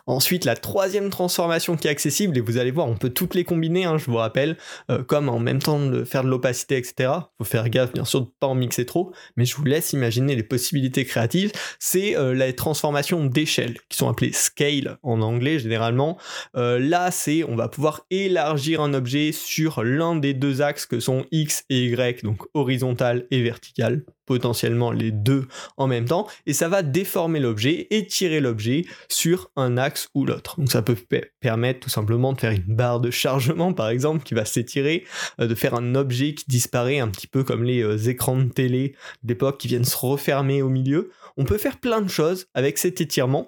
Ensuite, 0.05 0.45
la 0.45 0.55
troisième 0.55 1.09
transformation 1.09 1.75
qui 1.75 1.87
est 1.87 1.91
accessible, 1.91 2.37
et 2.37 2.41
vous 2.41 2.57
allez 2.57 2.71
voir, 2.71 2.87
on 2.87 2.95
peut 2.95 3.09
toutes 3.09 3.35
les 3.35 3.43
combiner, 3.43 3.85
hein, 3.85 3.97
je 3.97 4.05
vous 4.05 4.17
rappelle, 4.17 4.57
euh, 4.91 5.03
comme 5.03 5.29
en 5.29 5.39
même 5.39 5.59
temps 5.59 5.79
de 5.79 6.03
faire 6.03 6.23
de 6.23 6.29
l'opacité, 6.29 6.77
etc. 6.77 7.11
Faut 7.37 7.43
faire 7.43 7.69
gaffe, 7.69 7.93
bien 7.93 8.05
sûr, 8.05 8.21
de 8.21 8.29
pas 8.39 8.47
en 8.47 8.55
mixer 8.55 8.85
trop, 8.85 9.13
mais 9.37 9.45
je 9.45 9.55
vous 9.55 9.63
laisse 9.63 9.93
imaginer 9.93 10.35
les 10.35 10.43
possibilités 10.43 11.05
créatives. 11.05 11.51
C'est 11.79 12.15
euh, 12.17 12.33
la 12.33 12.51
transformation 12.53 13.25
d'échelle, 13.25 13.77
qui 13.89 13.97
sont 13.97 14.09
appelées 14.09 14.33
scale 14.33 14.97
en 15.03 15.21
anglais 15.21 15.59
généralement. 15.59 16.17
Euh, 16.55 16.79
là, 16.79 17.11
c'est, 17.11 17.43
on 17.43 17.55
va 17.55 17.67
pouvoir 17.67 18.05
élargir 18.09 18.81
un 18.81 18.93
objet 18.93 19.31
sur 19.31 19.83
l'un 19.83 20.15
des 20.15 20.33
deux 20.33 20.61
axes 20.61 20.85
que 20.85 20.99
sont 20.99 21.25
X 21.31 21.63
et 21.69 21.85
Y, 21.85 22.23
donc 22.23 22.43
horizontal 22.53 23.25
et 23.31 23.41
vertical 23.41 24.03
potentiellement 24.25 24.91
les 24.91 25.11
deux 25.11 25.47
en 25.77 25.87
même 25.87 26.05
temps, 26.05 26.27
et 26.45 26.53
ça 26.53 26.69
va 26.69 26.81
déformer 26.81 27.39
l'objet, 27.39 27.87
étirer 27.89 28.39
l'objet 28.39 28.85
sur 29.09 29.51
un 29.55 29.77
axe 29.77 30.09
ou 30.13 30.25
l'autre. 30.25 30.59
Donc 30.59 30.71
ça 30.71 30.81
peut 30.81 30.97
permettre 31.39 31.81
tout 31.81 31.89
simplement 31.89 32.33
de 32.33 32.39
faire 32.39 32.51
une 32.51 32.75
barre 32.75 32.99
de 32.99 33.11
chargement 33.11 33.73
par 33.73 33.89
exemple 33.89 34.23
qui 34.23 34.33
va 34.33 34.45
s'étirer, 34.45 35.05
euh, 35.39 35.47
de 35.47 35.55
faire 35.55 35.73
un 35.73 35.95
objet 35.95 36.33
qui 36.33 36.45
disparaît 36.47 36.99
un 36.99 37.07
petit 37.07 37.27
peu 37.27 37.43
comme 37.43 37.63
les 37.63 37.83
euh, 37.83 37.97
écrans 38.09 38.37
de 38.37 38.49
télé 38.49 38.95
d'époque 39.23 39.59
qui 39.59 39.67
viennent 39.67 39.85
se 39.85 39.97
refermer 39.97 40.61
au 40.61 40.69
milieu. 40.69 41.11
On 41.37 41.45
peut 41.45 41.57
faire 41.57 41.79
plein 41.79 42.01
de 42.01 42.09
choses 42.09 42.47
avec 42.53 42.77
cet 42.77 43.01
étirement. 43.01 43.47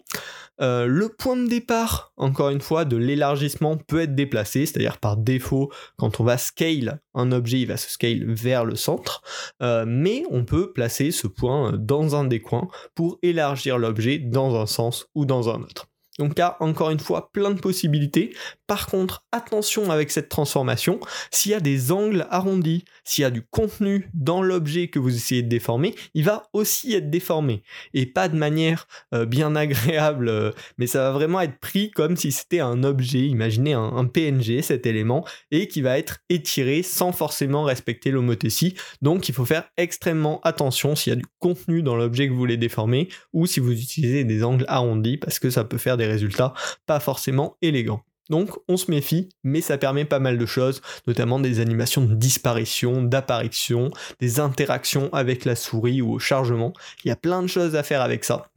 Euh, 0.62 0.86
le 0.86 1.10
point 1.10 1.36
de 1.36 1.48
départ, 1.48 2.14
encore 2.16 2.50
une 2.50 2.62
fois, 2.62 2.86
de 2.86 2.96
l'élargissement 2.96 3.78
peut 3.78 4.02
être 4.02 4.16
déplacé, 4.16 4.66
c'est-à-dire 4.66 4.98
par 5.00 5.18
défaut, 5.18 5.70
quand 5.98 6.20
on 6.20 6.24
va 6.24 6.38
scale 6.38 7.02
un 7.14 7.32
objet, 7.32 7.60
il 7.60 7.68
va 7.68 7.78
se 7.78 7.90
scale 7.90 8.24
vers 8.26 8.64
le 8.64 8.76
centre, 8.76 9.22
mais 9.62 10.24
on 10.30 10.46
peut 10.46 10.65
placer 10.74 11.12
ce 11.12 11.28
point 11.28 11.74
dans 11.78 12.16
un 12.16 12.26
des 12.26 12.42
coins 12.42 12.68
pour 12.94 13.20
élargir 13.22 13.78
l'objet 13.78 14.20
dans 14.20 14.56
un 14.56 14.66
sens 14.66 15.08
ou 15.16 15.26
dans 15.26 15.50
un 15.50 15.62
autre. 15.62 15.88
Donc 16.18 16.38
là, 16.40 16.56
encore 16.60 16.92
une 16.92 17.00
fois, 17.00 17.32
plein 17.32 17.52
de 17.52 17.60
possibilités. 17.60 18.34
Par 18.68 18.88
contre, 18.88 19.24
attention 19.32 19.92
avec 19.92 20.10
cette 20.10 20.28
transformation, 20.28 21.00
s'il 21.30 21.52
y 21.52 21.56
a 21.56 21.60
des 21.60 21.92
angles 21.92 22.26
arrondis, 22.32 22.84
s'il 23.04 23.22
y 23.22 23.26
a 23.26 23.30
du 23.30 23.44
contenu 23.44 24.10
dans 24.16 24.42
l'objet 24.42 24.88
que 24.88 24.98
vous 24.98 25.16
essayez 25.16 25.44
de 25.44 25.48
déformer, 25.48 25.94
il 26.16 26.24
va 26.24 26.50
aussi 26.52 26.94
être 26.96 27.12
déformé. 27.12 27.62
Et 27.94 28.08
pas 28.08 28.28
de 28.28 28.36
manière 28.36 28.88
euh, 29.14 29.28
bien 29.28 29.56
agréable, 29.56 30.30
euh, 30.30 30.52
mais 30.80 30.88
ça 30.88 31.00
va 31.00 31.12
vraiment 31.12 31.42
être 31.42 31.60
pris 31.60 31.92
comme 31.92 32.18
si 32.18 32.32
c'était 32.32 32.60
un 32.60 32.84
objet, 32.84 33.28
imaginez 33.28 33.74
un, 33.74 34.06
PNG, 34.06 34.62
cet 34.64 34.88
élément, 34.88 35.26
et 35.52 35.68
qui 35.68 35.82
va 35.82 36.00
être 36.00 36.20
étiré 36.30 36.82
sans 36.82 37.12
forcément 37.12 37.64
respecter 37.64 38.10
l'homothétie. 38.10 38.76
Donc 39.02 39.30
il 39.30 39.36
faut 39.36 39.46
faire 39.46 39.70
extrêmement 39.78 40.42
attention 40.42 40.96
s'il 40.96 41.12
y 41.12 41.16
a 41.16 41.18
du 41.18 41.26
contenu 41.38 41.84
dans 41.84 41.96
l'objet 41.96 42.28
que 42.28 42.32
vous 42.32 42.40
voulez 42.40 42.58
déformer, 42.58 43.10
ou 43.32 43.46
si 43.46 43.60
vous 43.60 43.74
utilisez 43.74 44.24
des 44.24 44.44
angles 44.44 44.66
arrondis, 44.68 45.18
parce 45.18 45.38
que 45.38 45.52
ça 45.52 45.64
peut 45.64 45.78
faire 45.78 45.98
des 45.98 46.08
résultats 46.08 46.54
pas 46.88 47.00
forcément 47.00 47.58
élégants. 47.62 48.04
Donc 48.30 48.50
on 48.68 48.78
se 48.78 48.90
méfie, 48.90 49.30
mais 49.44 49.62
ça 49.62 49.78
permet 49.78 50.06
pas 50.06 50.20
mal 50.20 50.38
de 50.38 50.46
choses, 50.46 50.82
notamment 51.08 51.40
des 51.40 51.60
animations 51.60 52.06
de 52.06 52.16
disparition, 52.16 53.04
d'apparition, 53.04 53.92
des 54.20 54.40
interactions 54.40 55.14
avec 55.14 55.46
la 55.46 55.56
souris 55.56 56.02
ou 56.02 56.14
au 56.14 56.20
chargement. 56.20 56.74
Il 57.04 57.10
y 57.10 57.12
a 57.12 57.16
plein 57.16 57.42
de 57.42 57.48
choses 57.48 57.76
à 57.76 57.84
faire 57.84 58.02
avec 58.02 58.24
ça. 58.24 58.48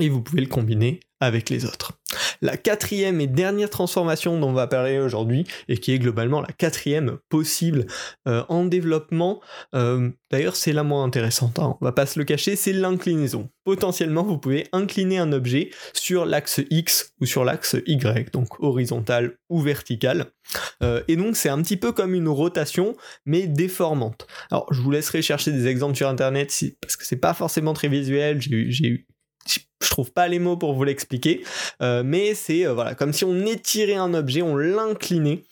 Et 0.00 0.08
vous 0.08 0.22
pouvez 0.22 0.40
le 0.40 0.48
combiner 0.48 1.00
les 1.30 1.64
autres. 1.64 1.92
La 2.42 2.56
quatrième 2.56 3.20
et 3.20 3.26
dernière 3.26 3.70
transformation 3.70 4.38
dont 4.38 4.50
on 4.50 4.52
va 4.52 4.66
parler 4.66 4.98
aujourd'hui, 4.98 5.46
et 5.68 5.78
qui 5.78 5.92
est 5.92 5.98
globalement 5.98 6.40
la 6.40 6.52
quatrième 6.52 7.18
possible 7.28 7.86
euh, 8.28 8.44
en 8.48 8.64
développement, 8.64 9.40
euh, 9.74 10.10
d'ailleurs 10.30 10.56
c'est 10.56 10.72
la 10.72 10.82
moins 10.82 11.04
intéressante, 11.04 11.58
hein, 11.58 11.76
on 11.80 11.84
va 11.84 11.92
pas 11.92 12.06
se 12.06 12.18
le 12.18 12.24
cacher, 12.24 12.56
c'est 12.56 12.72
l'inclinaison. 12.72 13.48
Potentiellement, 13.64 14.24
vous 14.24 14.38
pouvez 14.38 14.66
incliner 14.72 15.18
un 15.18 15.32
objet 15.32 15.70
sur 15.94 16.26
l'axe 16.26 16.60
X 16.70 17.14
ou 17.20 17.26
sur 17.26 17.44
l'axe 17.44 17.76
Y, 17.86 18.30
donc 18.32 18.60
horizontal 18.60 19.38
ou 19.48 19.60
vertical. 19.60 20.26
Euh, 20.82 21.02
et 21.08 21.16
donc 21.16 21.36
c'est 21.36 21.48
un 21.48 21.62
petit 21.62 21.78
peu 21.78 21.92
comme 21.92 22.14
une 22.14 22.28
rotation, 22.28 22.94
mais 23.24 23.46
déformante. 23.46 24.26
Alors 24.50 24.66
je 24.72 24.80
vous 24.80 24.90
laisserai 24.90 25.22
chercher 25.22 25.50
des 25.50 25.66
exemples 25.66 25.96
sur 25.96 26.08
internet 26.08 26.52
parce 26.80 26.96
que 26.96 27.06
c'est 27.06 27.16
pas 27.16 27.34
forcément 27.34 27.72
très 27.72 27.88
visuel, 27.88 28.40
j'ai 28.40 28.86
eu 28.86 29.06
je 29.46 29.90
trouve 29.90 30.12
pas 30.12 30.28
les 30.28 30.38
mots 30.38 30.56
pour 30.56 30.74
vous 30.74 30.84
l'expliquer, 30.84 31.44
euh, 31.82 32.02
mais 32.04 32.34
c'est 32.34 32.66
euh, 32.66 32.74
voilà 32.74 32.94
comme 32.94 33.12
si 33.12 33.24
on 33.24 33.46
étirait 33.46 33.94
un 33.94 34.14
objet, 34.14 34.42
on 34.42 34.56
l'inclinait 34.56 35.44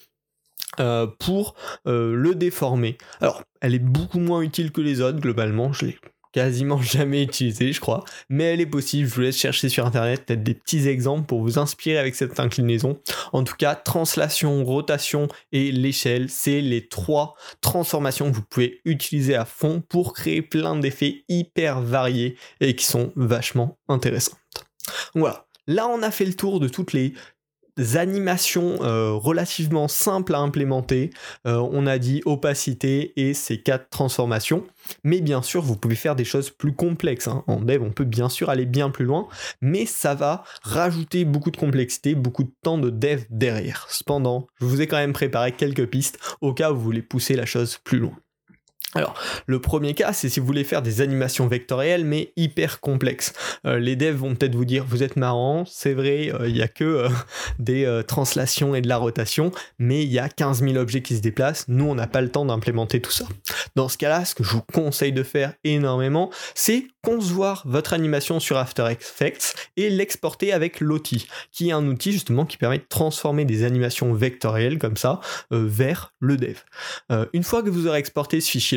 euh, 0.81 1.07
pour 1.07 1.55
le 1.85 2.35
déformer. 2.35 2.97
Alors, 3.21 3.43
elle 3.61 3.75
est 3.75 3.79
beaucoup 3.79 4.21
moins 4.21 4.41
utile 4.41 4.73
que 4.73 4.81
les 4.81 5.01
autres 5.01 5.21
globalement. 5.21 5.73
Je 5.73 5.87
l'ai 5.87 5.99
quasiment 6.33 6.81
jamais 6.83 7.23
utilisé, 7.23 7.73
je 7.73 7.81
crois, 7.81 8.05
mais 8.29 8.45
elle 8.45 8.61
est 8.61 8.67
possible. 8.67 9.09
Je 9.09 9.15
vous 9.15 9.21
laisse 9.21 9.39
chercher 9.39 9.69
sur 9.69 9.87
internet 9.87 10.25
peut-être 10.27 10.43
des 10.43 10.55
petits 10.55 10.89
exemples 10.89 11.27
pour 11.27 11.43
vous 11.43 11.59
inspirer 11.59 11.99
avec 11.99 12.15
cette 12.15 12.41
inclinaison. 12.41 12.99
En 13.33 13.45
tout 13.45 13.57
cas, 13.57 13.75
translation, 13.75 14.65
rotation 14.65 15.29
et 15.53 15.71
l'échelle, 15.71 16.29
c'est 16.29 16.61
les 16.61 16.89
trois 16.89 17.35
transformations 17.61 18.31
que 18.31 18.37
vous 18.37 18.43
pouvez 18.43 18.81
utiliser 18.85 19.35
à 19.35 19.45
fond 19.45 19.83
pour 19.89 20.15
créer 20.15 20.43
plein 20.43 20.77
d'effets 20.77 21.25
hyper 21.29 21.81
variés 21.81 22.37
et 22.61 22.75
qui 22.75 22.85
sont 22.85 23.13
vachement 23.17 23.79
intéressantes. 23.89 24.39
Voilà. 25.15 25.47
Là, 25.69 25.87
on 25.87 26.03
a 26.03 26.11
fait 26.11 26.25
le 26.25 26.35
tour 26.35 26.59
de 26.59 26.67
toutes 26.67 26.93
les 26.93 27.15
animations 27.95 28.83
euh, 28.83 29.13
relativement 29.13 29.89
simples 29.89 30.35
à 30.35 30.39
implémenter. 30.39 31.11
Euh, 31.47 31.57
on 31.73 31.87
a 31.87 31.99
dit 31.99 32.23
opacité 32.25 33.13
et 33.17 33.35
ces 33.35 33.61
quatre 33.61 33.89
transformations. 33.91 34.65
Mais 35.05 35.21
bien 35.21 35.43
sûr, 35.43 35.63
vous 35.63 35.77
pouvez 35.77 35.95
faire 35.95 36.17
des 36.17 36.25
choses 36.25 36.51
plus 36.51 36.75
complexes. 36.75 37.29
Hein. 37.29 37.45
En 37.47 37.61
dev, 37.61 37.83
on 37.83 37.91
peut 37.91 38.05
bien 38.05 38.29
sûr 38.29 38.51
aller 38.51 38.67
bien 38.67 38.91
plus 38.91 39.05
loin, 39.05 39.29
mais 39.61 39.87
ça 39.87 40.15
va 40.15 40.45
rajouter 40.63 41.25
beaucoup 41.25 41.51
de 41.51 41.57
complexité, 41.57 42.15
beaucoup 42.15 42.45
de 42.45 42.53
temps 42.63 42.79
de 42.79 42.91
dev 42.91 43.25
derrière. 43.31 43.87
Cependant, 43.91 44.47
je 44.61 44.67
vous 44.67 44.81
ai 44.81 44.87
quand 44.87 44.97
même 44.97 45.13
préparé 45.13 45.53
quelques 45.53 45.87
pistes 45.87 46.19
au 46.41 46.53
cas 46.53 46.73
où 46.73 46.77
vous 46.77 46.83
voulez 46.83 47.03
pousser 47.03 47.35
la 47.35 47.47
chose 47.47 47.79
plus 47.85 47.99
loin. 47.99 48.17
Alors, 48.95 49.15
le 49.47 49.59
premier 49.61 49.95
cas, 49.95 50.13
c'est 50.13 50.29
si 50.29 50.39
vous 50.39 50.47
voulez 50.47 50.65
faire 50.65 50.83
des 50.83 51.01
animations 51.01 51.47
vectorielles, 51.47 52.05
mais 52.05 52.33
hyper 52.37 52.81
complexes. 52.81 53.33
Euh, 53.67 53.79
les 53.79 53.97
devs 53.97 54.17
vont 54.17 54.35
peut-être 54.35 54.55
vous 54.55 54.67
dire, 54.67 54.85
vous 54.87 55.03
êtes 55.03 55.17
marrant, 55.17 55.65
c'est 55.67 55.95
vrai, 55.95 56.31
euh, 56.33 56.49
il 56.49 56.55
n'y 56.55 56.63
a 56.63 56.69
que 56.69 56.85
euh, 56.85 57.09
des 57.59 58.03
translations 58.07 58.75
et 58.75 58.83
de 58.83 58.89
la 58.89 58.99
rotation, 58.99 59.51
mais 59.79 60.03
il 60.03 60.13
y 60.13 60.19
a 60.19 60.29
15 60.29 60.63
000 60.63 60.77
objets 60.77 61.03
qui 61.03 61.17
se 61.17 61.23
déplacent, 61.23 61.67
nous 61.69 61.87
on 61.87 61.95
n'a 61.95 62.07
pas 62.07 62.21
le 62.21 62.29
temps 62.29 62.45
d'implémenter 62.45 63.01
tout 63.01 63.11
ça. 63.11 63.25
Dans 63.77 63.89
ce 63.89 63.97
cas-là, 63.99 64.25
ce 64.25 64.35
que 64.35 64.45
je 64.45 64.51
vous 64.51 64.63
conseille 64.73 65.13
de 65.13 65.23
faire 65.23 65.55
énormément, 65.65 66.31
c'est 66.55 66.87
concevoir 67.03 67.63
votre 67.67 67.93
animation 67.93 68.41
sur 68.41 68.57
After 68.57 68.87
Effects 68.91 69.55
et 69.77 69.91
l'exporter 69.91 70.53
avec 70.53 70.81
Lottie, 70.81 71.27
qui 71.51 71.69
est 71.69 71.73
un 71.73 71.87
outil 71.87 72.13
justement 72.13 72.47
qui 72.47 72.57
permet 72.57 72.79
de 72.79 72.87
transformer 72.89 73.45
des 73.45 73.65
animations 73.65 74.13
vectorielles 74.13 74.79
comme 74.79 74.97
ça 74.97 75.21
vers 75.51 76.13
le 76.21 76.37
dev. 76.37 76.59
une 77.33 77.43
fois 77.43 77.63
que 77.63 77.71
vous 77.71 77.87
aurez 77.87 77.99
exporté 77.99 78.41
ce 78.41 78.51
fichier 78.51 78.73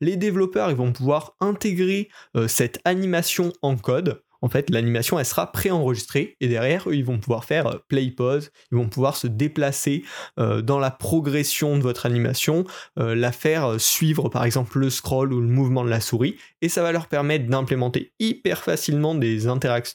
les 0.00 0.16
développeurs 0.16 0.74
vont 0.74 0.92
pouvoir 0.92 1.34
intégrer 1.40 2.08
euh, 2.36 2.48
cette 2.48 2.80
animation 2.84 3.52
en 3.62 3.76
code. 3.76 4.22
En 4.44 4.48
fait, 4.50 4.68
l'animation 4.68 5.18
elle 5.18 5.24
sera 5.24 5.50
préenregistrée 5.50 6.36
et 6.40 6.48
derrière 6.48 6.90
eux, 6.90 6.94
ils 6.94 7.04
vont 7.04 7.18
pouvoir 7.18 7.44
faire 7.44 7.66
euh, 7.66 7.78
play 7.88 8.10
pause, 8.10 8.50
ils 8.70 8.76
vont 8.76 8.88
pouvoir 8.88 9.16
se 9.16 9.26
déplacer 9.26 10.04
euh, 10.38 10.60
dans 10.60 10.78
la 10.78 10.90
progression 10.90 11.78
de 11.78 11.82
votre 11.82 12.04
animation, 12.04 12.64
la 12.96 13.32
faire 13.32 13.80
suivre 13.80 14.28
par 14.28 14.44
exemple 14.44 14.78
le 14.78 14.90
scroll 14.90 15.32
ou 15.32 15.40
le 15.40 15.46
mouvement 15.46 15.84
de 15.84 15.88
la 15.90 16.00
souris 16.00 16.36
et 16.60 16.68
ça 16.68 16.82
va 16.82 16.92
leur 16.92 17.06
permettre 17.06 17.46
d'implémenter 17.46 18.12
hyper 18.18 18.62
facilement 18.62 19.14
des 19.14 19.46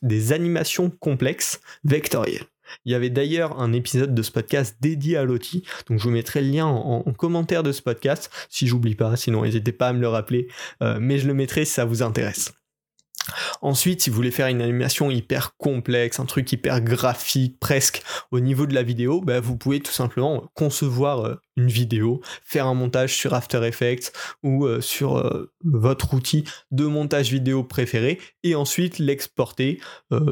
des 0.01 0.34
animations 0.34 0.89
complexes 0.89 1.60
vectorielles. 1.84 2.46
Il 2.86 2.91
y 2.91 2.96
avait 2.96 3.10
d'ailleurs 3.10 3.60
un 3.60 3.74
épisode 3.74 4.13
de 4.13 4.22
ce 4.22 4.32
podcast 4.32 4.77
dédié 4.82 5.18
à 5.18 5.24
Lottie, 5.24 5.63
donc 5.88 6.00
je 6.00 6.03
vous 6.03 6.12
mettrai 6.12 6.41
le 6.41 6.50
lien 6.50 6.68
en, 6.68 7.01
commentaire 7.13 7.63
de 7.63 7.72
ce 7.72 7.82
podcast, 7.82 8.29
si 8.50 8.68
j'oublie 8.68 8.96
pas, 8.96 9.15
sinon 9.15 9.44
n'hésitez 9.44 9.72
pas 9.72 9.89
à 9.89 9.94
me 9.94 10.00
le 10.00 10.08
rappeler, 10.08 10.48
euh, 10.82 10.98
mais 11.01 11.18
je 11.18 11.27
le 11.27 11.34
mettrai 11.34 11.65
si 11.65 11.74
ça 11.74 11.86
vous 11.86 12.01
intéresse. 12.01 12.53
Ensuite, 13.62 14.01
si 14.01 14.09
vous 14.09 14.15
voulez 14.15 14.31
faire 14.31 14.48
une 14.48 14.62
animation 14.62 15.12
hyper 15.12 15.55
complexe, 15.57 16.19
un 16.19 16.25
truc 16.25 16.51
hyper 16.51 16.81
graphique, 16.81 17.59
presque 17.59 18.03
au 18.31 18.39
niveau 18.39 18.65
de 18.65 18.74
la 18.74 18.83
vidéo, 18.83 19.21
bah, 19.21 19.39
vous 19.39 19.57
pouvez 19.57 19.79
tout 19.79 19.91
simplement 19.91 20.50
concevoir 20.53 21.25
euh, 21.25 21.36
une 21.57 21.67
vidéo, 21.67 22.21
faire 22.43 22.67
un 22.67 22.74
montage 22.74 23.15
sur 23.15 23.33
After 23.33 23.65
Effects 23.65 24.13
ou 24.43 24.65
euh, 24.65 24.81
sur 24.81 25.17
euh, 25.17 25.51
votre 25.63 26.13
outil 26.13 26.45
de 26.71 26.86
montage 26.86 27.31
vidéo 27.31 27.63
préféré 27.63 28.19
et 28.43 28.55
ensuite 28.55 29.00
l'exporter 29.00 29.79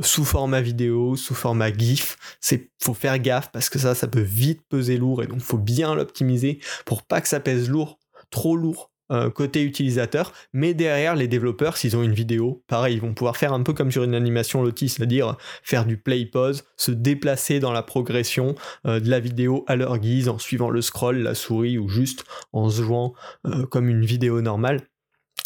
sous 0.01 0.25
format 0.25 0.61
vidéo, 0.61 1.15
sous 1.15 1.35
format 1.35 1.71
GIF. 1.71 2.17
C'est 2.39 2.71
faut 2.79 2.93
faire 2.93 3.19
gaffe 3.19 3.51
parce 3.51 3.69
que 3.69 3.79
ça, 3.79 3.95
ça 3.95 4.07
peut 4.07 4.21
vite 4.21 4.61
peser 4.69 4.97
lourd 4.97 5.23
et 5.23 5.27
donc 5.27 5.41
faut 5.41 5.57
bien 5.57 5.95
l'optimiser 5.95 6.59
pour 6.85 7.03
pas 7.03 7.21
que 7.21 7.27
ça 7.27 7.39
pèse 7.39 7.69
lourd, 7.69 7.99
trop 8.29 8.55
lourd 8.55 8.91
euh, 9.11 9.29
côté 9.29 9.63
utilisateur, 9.63 10.33
mais 10.53 10.73
derrière 10.73 11.15
les 11.15 11.27
développeurs, 11.27 11.77
s'ils 11.77 11.95
ont 11.95 12.03
une 12.03 12.13
vidéo, 12.13 12.63
pareil, 12.67 12.95
ils 12.95 13.01
vont 13.01 13.13
pouvoir 13.13 13.37
faire 13.37 13.53
un 13.53 13.63
peu 13.63 13.73
comme 13.73 13.91
sur 13.91 14.03
une 14.03 14.15
animation 14.15 14.61
Lottie, 14.61 14.89
c'est-à-dire 14.89 15.37
faire 15.63 15.85
du 15.85 15.97
play 15.97 16.25
pause, 16.25 16.65
se 16.75 16.91
déplacer 16.91 17.59
dans 17.59 17.71
la 17.71 17.83
progression 17.83 18.55
euh, 18.85 18.99
de 18.99 19.09
la 19.09 19.19
vidéo 19.19 19.63
à 19.67 19.75
leur 19.75 19.97
guise 19.97 20.29
en 20.29 20.37
suivant 20.37 20.69
le 20.69 20.81
scroll, 20.81 21.19
la 21.19 21.35
souris 21.35 21.77
ou 21.77 21.87
juste 21.87 22.25
en 22.51 22.69
se 22.69 22.81
jouant 22.81 23.13
euh, 23.45 23.65
comme 23.65 23.89
une 23.89 24.05
vidéo 24.05 24.41
normale. 24.41 24.81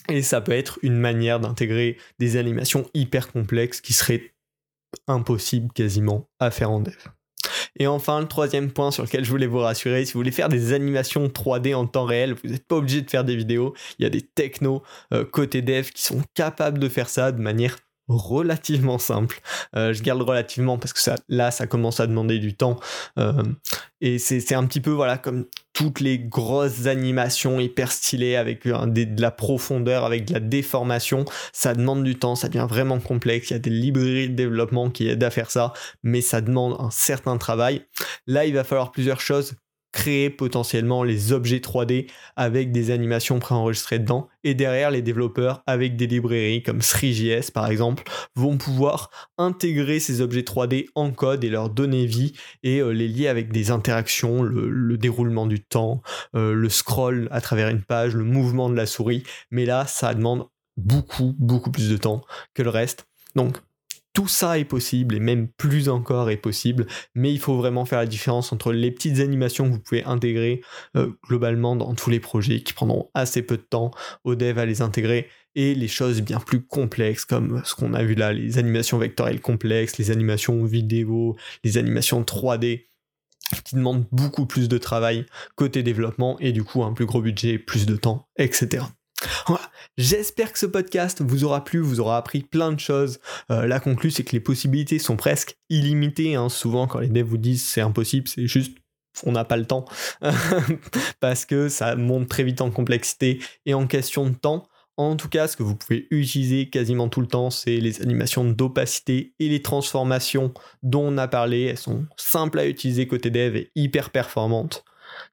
Et 0.10 0.24
ça 0.24 0.41
peut 0.41 0.51
être 0.51 0.80
une 0.82 0.98
manière 0.98 1.39
d'intégrer 1.39 1.98
des 2.20 2.38
animations 2.38 2.89
hyper 2.94 3.32
complexes 3.32 3.82
qui 3.82 3.94
seraient 3.94 4.34
impossibles 5.08 5.72
quasiment 5.72 6.27
à 6.39 6.51
faire 6.51 6.72
en 6.72 6.80
dev. 6.80 6.98
Et 7.80 7.88
enfin, 7.88 8.20
le 8.20 8.28
troisième 8.28 8.72
point 8.72 8.92
sur 8.92 9.04
lequel 9.04 9.24
je 9.24 9.30
voulais 9.30 9.48
vous 9.48 9.60
rassurer, 9.60 10.06
si 10.06 10.13
vous 10.13 10.20
voulez 10.20 10.32
faire 10.32 10.50
des 10.50 10.74
animations 10.74 11.28
3D 11.28 11.74
en 11.74 11.88
temps 11.88 12.06
réel, 12.06 12.34
vous 12.34 12.50
n'êtes 12.50 12.68
pas 12.68 12.75
obligé 12.75 13.01
de 13.01 13.10
faire 13.10 13.24
des 13.24 13.36
vidéos. 13.36 13.74
Il 13.98 14.04
y 14.04 14.06
a 14.06 14.10
des 14.10 14.22
technos 14.22 14.84
euh, 15.13 15.25
côté 15.25 15.62
dev 15.62 15.90
qui 15.90 16.04
sont 16.04 16.22
capables 16.34 16.80
de 16.80 16.90
faire 16.90 17.10
ça 17.10 17.32
de 17.32 17.42
manière 17.42 17.78
relativement 18.12 18.98
simple. 18.98 19.41
Euh, 19.75 19.94
je 19.94 20.03
garde 20.03 20.22
relativement 20.22 20.77
parce 20.77 20.94
que 20.94 21.00
ça, 21.00 21.15
là, 21.30 21.51
ça 21.51 21.68
commence 21.68 22.00
à 22.00 22.08
demander 22.08 22.39
du 22.39 22.56
temps. 22.56 22.80
Euh, 23.18 23.44
et 24.01 24.18
c'est 24.18 24.56
un 24.56 24.65
petit 24.65 24.82
peu, 24.82 24.89
voilà, 24.91 25.18
comme 25.18 25.46
toutes 25.74 26.00
les 26.00 26.18
grosses 26.20 26.88
animations 26.88 27.60
hyper 27.60 27.91
stylées 27.91 28.36
avec 28.36 28.68
de 28.68 29.22
la 29.22 29.32
profondeur, 29.32 30.06
avec 30.06 30.25
de 30.25 30.34
la 30.34 30.39
déformation. 30.39 31.25
Ça 31.53 31.75
demande 31.75 32.03
du 32.03 32.15
temps, 32.15 32.36
ça 32.36 32.48
devient 32.48 32.68
vraiment 32.68 33.00
complexe. 33.00 33.50
Il 33.50 33.53
y 33.53 33.56
a 33.56 33.60
des 33.60 33.70
librairies 33.70 34.30
de 34.30 34.36
développement 34.36 34.89
qui 34.89 35.08
aident 35.08 35.24
à 35.24 35.30
faire 35.30 35.51
ça, 35.51 35.74
mais 36.03 36.22
ça 36.22 36.41
demande 36.41 36.75
un 36.80 36.89
certain 36.91 37.38
travail. 37.38 37.86
Là, 38.27 38.46
il 38.46 38.53
va 38.53 38.63
falloir 38.63 38.91
plusieurs 38.91 39.22
choses 39.22 39.53
créer 39.92 40.30
potentiellement 40.30 41.04
les 41.04 41.34
objets 41.34 41.60
3D 41.60 42.08
avec 42.36 42.72
des 42.72 42.92
animations 42.92 43.40
préenregistrées 43.40 44.00
dedans. 44.00 44.30
Et 44.44 44.54
derrière, 44.54 44.92
les 44.92 45.02
développeurs, 45.02 45.64
avec 45.68 45.96
des 45.96 46.08
librairies 46.08 46.64
comme 46.64 46.80
3JS 46.80 47.52
par 47.52 47.70
exemple, 47.70 48.04
vont 48.36 48.58
pouvoir 48.58 49.10
intégrer 49.38 50.00
ces 50.00 50.22
objets 50.22 50.42
3D 50.42 50.88
en 50.96 51.12
code 51.12 51.44
et 51.44 51.50
leur 51.50 51.70
donner 51.70 52.06
vie 52.06 52.34
et 52.64 52.80
euh, 52.80 52.92
les 52.92 53.08
lier 53.08 53.28
avec 53.28 53.52
des 53.52 53.72
interactions, 53.72 54.42
le, 54.44 54.98
déroulement 54.98 55.48
du 55.48 55.64
temps, 55.64 56.02
euh, 56.36 56.54
le 56.54 56.70
scroll 56.70 57.28
à 57.32 57.42
travers 57.42 57.70
une 57.70 57.82
page, 57.82 58.16
le 58.16 58.24
mouvement 58.24 58.70
de 58.70 58.76
la 58.76 58.86
souris. 58.86 59.24
Mais 59.50 59.66
là, 59.66 59.86
ça 59.88 60.14
demande 60.14 60.48
beaucoup, 60.78 61.36
beaucoup 61.40 61.72
plus 61.72 61.90
de 61.90 61.98
temps 61.98 62.22
que 62.54 62.64
le 62.64 62.70
reste. 62.70 63.08
Donc, 63.36 63.58
tout 64.13 64.27
ça 64.27 64.60
est 64.60 64.65
possible 64.65 65.15
et 65.15 65.20
même 65.20 65.48
plus 65.48 65.89
encore 65.89 66.30
est 66.30 66.38
possible, 66.38 66.86
mais 67.15 67.32
il 67.32 67.39
faut 67.39 67.56
vraiment 67.56 67.86
faire 67.86 68.00
la 68.00 68.06
différence 68.06 68.51
entre 68.51 68.74
les 68.74 68.91
petites 68.91 69.20
animations 69.20 69.65
que 69.65 69.74
vous 69.74 69.80
pouvez 69.80 70.03
intégrer 70.03 70.62
euh, 70.98 71.12
globalement 71.27 71.75
dans 71.75 71.94
tous 71.94 72.10
les 72.10 72.20
projets 72.20 72.62
qui 72.62 72.74
prendront 72.74 73.10
assez 73.13 73.41
peu 73.41 73.58
de 73.58 73.62
temps 73.62 73.91
au 74.24 74.36
dev 74.36 74.58
à 74.58 74.65
les 74.65 74.82
intégrer 74.82 75.27
et 75.56 75.75
les 75.75 75.88
choses 75.88 76.22
bien 76.22 76.39
plus 76.39 76.62
complexes 76.62 77.25
comme 77.25 77.62
ce 77.65 77.75
qu'on 77.75 77.94
a 77.94 78.03
vu 78.03 78.15
là, 78.15 78.34
les 78.34 78.58
animations 78.58 78.98
vectorielles 78.98 79.41
complexes, 79.41 79.98
les 79.98 80.12
animations 80.12 80.63
vidéo, 80.63 81.36
les 81.63 81.77
animations 81.77 82.22
3D 82.22 82.88
qui 83.65 83.75
demandent 83.75 84.06
beaucoup 84.12 84.46
plus 84.46 84.70
de 84.70 84.77
travail 84.77 85.25
côté 85.56 85.84
développement 85.84 86.39
et 86.39 86.51
du 86.51 86.63
coup 86.63 86.84
un 86.84 86.94
plus 86.94 87.06
gros 87.06 87.22
budget, 87.22 87.60
plus 87.60 87.86
de 87.86 87.96
temps, 87.96 88.27
etc. 88.38 88.86
J'espère 89.98 90.54
que 90.54 90.60
ce 90.60 90.66
podcast 90.66 91.22
vous 91.22 91.44
aura 91.44 91.63
plu, 91.63 91.80
vous 91.80 92.00
aura 92.00 92.18
appris 92.18 92.42
plein 92.42 92.72
de 92.72 92.80
choses. 92.80 93.20
Euh, 93.51 93.68
la 93.68 93.80
conclue, 93.80 94.12
c'est 94.12 94.24
que 94.24 94.32
les 94.32 94.40
possibilités 94.40 95.00
sont 95.00 95.18
presque 95.18 95.58
illimitées. 95.70 96.36
Hein. 96.36 96.50
Souvent, 96.50 96.88
quand 96.88 97.00
les 97.00 97.10
devs 97.10 97.28
vous 97.28 97.38
disent 97.38 97.66
c'est 97.66 97.82
impossible, 97.82 98.28
c'est 98.28 98.48
juste 98.48 98.78
on 99.25 99.34
n'a 99.34 99.44
pas 99.44 99.58
le 99.58 99.66
temps 99.66 99.84
parce 101.20 101.46
que 101.46 101.68
ça 101.68 101.98
monte 101.98 102.30
très 102.30 102.44
vite 102.44 102.62
en 102.62 102.72
complexité 102.72 103.40
et 103.66 103.74
en 103.74 103.86
question 103.86 104.25
de 104.25 104.34
temps. 104.34 104.68
En 104.98 105.16
tout 105.16 105.30
cas, 105.30 105.48
ce 105.48 105.58
que 105.58 105.63
vous 105.63 105.75
pouvez 105.75 106.08
utiliser 106.12 106.70
quasiment 106.70 107.10
tout 107.10 107.22
le 107.22 107.28
temps, 107.28 107.50
c'est 107.50 107.78
les 107.78 108.01
animations 108.01 108.44
d'opacité 108.46 109.34
et 109.40 109.50
les 109.50 109.62
transformations 109.62 110.54
dont 110.84 111.13
on 111.13 111.18
a 111.18 111.28
parlé. 111.28 111.63
Elles 111.63 111.78
sont 111.78 112.06
simples 112.18 112.60
à 112.60 112.68
utiliser 112.68 113.08
côté 113.08 113.30
dev 113.30 113.56
et 113.56 113.72
hyper 113.75 114.12
performantes. 114.12 114.84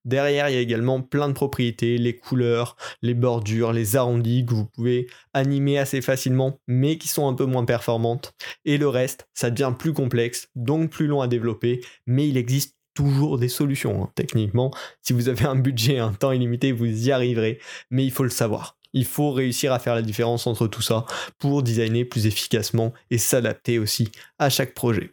Derrière, 0.05 0.49
il 0.49 0.55
y 0.55 0.59
a 0.59 0.61
également 0.61 1.03
plein 1.03 1.29
de 1.29 1.33
propriétés, 1.33 1.99
les 1.99 2.17
couleurs, 2.17 2.77
les 3.03 3.15
bordures, 3.15 3.73
les 3.73 3.97
arrondis 3.97 4.45
que 4.45 4.55
vous 4.55 4.67
pouvez 4.67 5.09
animer 5.35 5.79
assez 5.79 6.01
facilement, 6.01 6.61
mais 6.67 6.99
qui 6.99 7.09
sont 7.09 7.29
un 7.29 7.35
peu 7.35 7.45
moins 7.45 7.65
performantes. 7.65 8.33
Et 8.65 8.79
le 8.79 8.89
reste, 8.89 9.29
ça 9.35 9.51
devient 9.51 9.73
plus 9.79 9.93
complexe, 9.93 10.49
donc 10.55 10.91
plus 10.91 11.07
long 11.07 11.21
à 11.21 11.29
développer, 11.29 11.81
mais 12.07 12.29
il 12.29 12.37
existe 12.37 12.77
toujours 12.95 13.39
des 13.39 13.49
solutions. 13.49 14.03
Hein. 14.03 14.11
Techniquement, 14.17 14.73
si 15.03 15.13
vous 15.13 15.29
avez 15.29 15.45
un 15.45 15.55
budget, 15.55 15.99
un 15.99 16.13
temps 16.13 16.33
illimité, 16.33 16.73
vous 16.73 17.07
y 17.07 17.13
arriverez, 17.13 17.61
mais 17.91 18.05
il 18.05 18.11
faut 18.11 18.25
le 18.25 18.31
savoir. 18.31 18.77
Il 18.93 19.05
faut 19.05 19.31
réussir 19.31 19.73
à 19.73 19.79
faire 19.79 19.95
la 19.95 20.03
différence 20.03 20.47
entre 20.47 20.67
tout 20.67 20.83
ça 20.83 21.07
pour 21.39 21.63
designer 21.63 22.05
plus 22.05 22.27
efficacement 22.27 22.93
et 23.11 23.19
s'adapter 23.19 23.79
aussi 23.79 24.11
à 24.39 24.51
chaque 24.51 24.75
projet. 24.75 25.13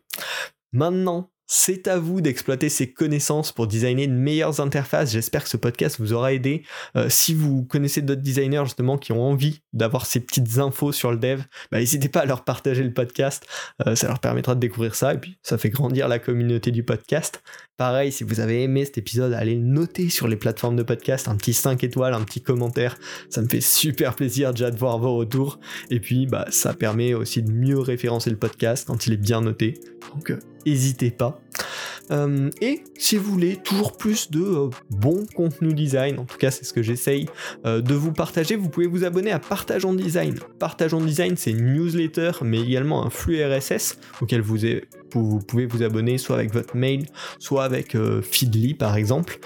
Maintenant, 0.72 1.29
c'est 1.48 1.88
à 1.88 1.98
vous 1.98 2.22
d'exploiter 2.22 2.70
ces 2.70 2.92
connaissances 2.92 3.52
pour 3.52 3.68
designer 3.68 4.08
de 4.08 4.14
meilleures 4.14 4.60
interfaces. 4.60 5.12
J'espère 5.12 5.44
que 5.44 5.50
ce 5.50 5.58
podcast 5.58 6.00
vous 6.00 6.14
aura 6.14 6.34
aidé. 6.34 6.64
Euh, 6.96 7.08
si 7.10 7.34
vous 7.34 7.64
connaissez 7.64 8.02
d'autres 8.02 8.22
designers 8.22 8.64
justement 8.66 8.98
qui 8.98 9.12
ont 9.12 9.22
envie 9.22 9.62
d'avoir 9.74 10.06
ces 10.06 10.20
petites 10.20 10.58
infos 10.58 10.92
sur 10.92 11.12
le 11.12 11.18
dev, 11.18 11.42
bah, 11.72 11.80
n'hésitez 11.80 12.10
pas 12.10 12.22
à 12.22 12.25
leur 12.25 12.44
partager 12.44 12.84
le 12.84 12.94
podcast. 12.94 13.46
Euh, 13.86 13.96
ça 13.96 14.08
leur 14.08 14.20
permettra 14.20 14.56
de 14.56 14.60
découvrir 14.60 14.96
ça 14.96 15.14
et 15.14 15.18
puis 15.18 15.38
ça 15.44 15.58
fait 15.58 15.70
grandir 15.70 16.08
la 16.08 16.20
communauté 16.20 16.72
du 16.72 16.84
podcast. 16.84 17.42
Pareil, 17.78 18.12
si 18.12 18.24
vous 18.24 18.40
avez 18.40 18.64
aimé 18.64 18.86
cet 18.86 18.98
épisode, 18.98 19.34
allez 19.34 19.56
le 19.56 19.62
noter 19.62 20.10
sur 20.10 20.30
les 20.30 20.38
plateformes 20.38 20.78
de 20.78 20.84
podcast, 20.84 21.28
un 21.28 21.36
petit 21.36 21.54
5 21.54 21.84
étoiles, 21.84 22.14
un 22.14 22.24
petit 22.24 22.42
commentaire. 22.42 22.98
Ça 23.30 23.42
me 23.42 23.50
fait 23.50 23.60
super 23.60 24.16
plaisir 24.16 24.52
déjà 24.52 24.72
de 24.72 24.78
voir 24.78 24.98
vos 24.98 25.16
retours. 25.18 25.60
Et 25.90 26.00
puis, 26.00 26.25
bah, 26.25 26.46
ça 26.52 26.74
permet 26.74 27.14
aussi 27.14 27.44
de 27.44 27.52
mieux 27.52 27.80
référencer 27.80 28.30
le 28.30 28.38
podcast 28.38 28.88
quand 28.88 29.08
il 29.08 29.14
est 29.14 29.18
bien 29.18 29.42
noté. 29.42 29.74
Donc, 30.13 30.31
euh, 30.31 30.39
n'hésitez 30.65 31.11
pas. 31.11 31.39
Euh, 32.11 32.51
et 32.61 32.83
si 32.98 33.18
vous 33.18 33.31
voulez 33.31 33.57
toujours 33.57 33.98
plus 33.98 34.29
de 34.29 34.41
euh, 34.41 34.70
bon 34.91 35.25
contenu 35.35 35.74
design, 35.74 36.20
en 36.20 36.25
tout 36.25 36.37
cas 36.37 36.51
c'est 36.51 36.63
ce 36.63 36.72
que 36.72 36.83
j'essaye 36.83 37.27
de 37.63 37.94
vous 37.96 38.11
partager, 38.11 38.55
vous 38.55 38.70
pouvez 38.70 38.85
vous 38.85 39.03
abonner 39.05 39.31
à 39.31 39.39
Partage 39.39 39.85
en 39.85 39.94
Design. 39.94 40.35
Partage 40.59 40.94
en 40.94 41.01
Design 41.01 41.35
c'est 41.35 41.51
une 41.51 41.74
newsletter 41.74 42.31
mais 42.44 42.61
également 42.61 43.03
un 43.03 43.09
flux 43.09 43.44
RSS 43.44 43.98
auquel 44.22 44.41
vous, 44.41 44.65
vous 45.13 45.39
pouvez 45.39 45.65
vous 45.65 45.83
abonner 45.83 46.18
soit 46.18 46.35
avec 46.35 46.53
votre 46.53 46.75
mail, 46.75 47.05
soit 47.39 47.63
avec 47.63 47.96
Feedly 48.22 48.74
par 48.74 48.96
exemple, 48.96 49.39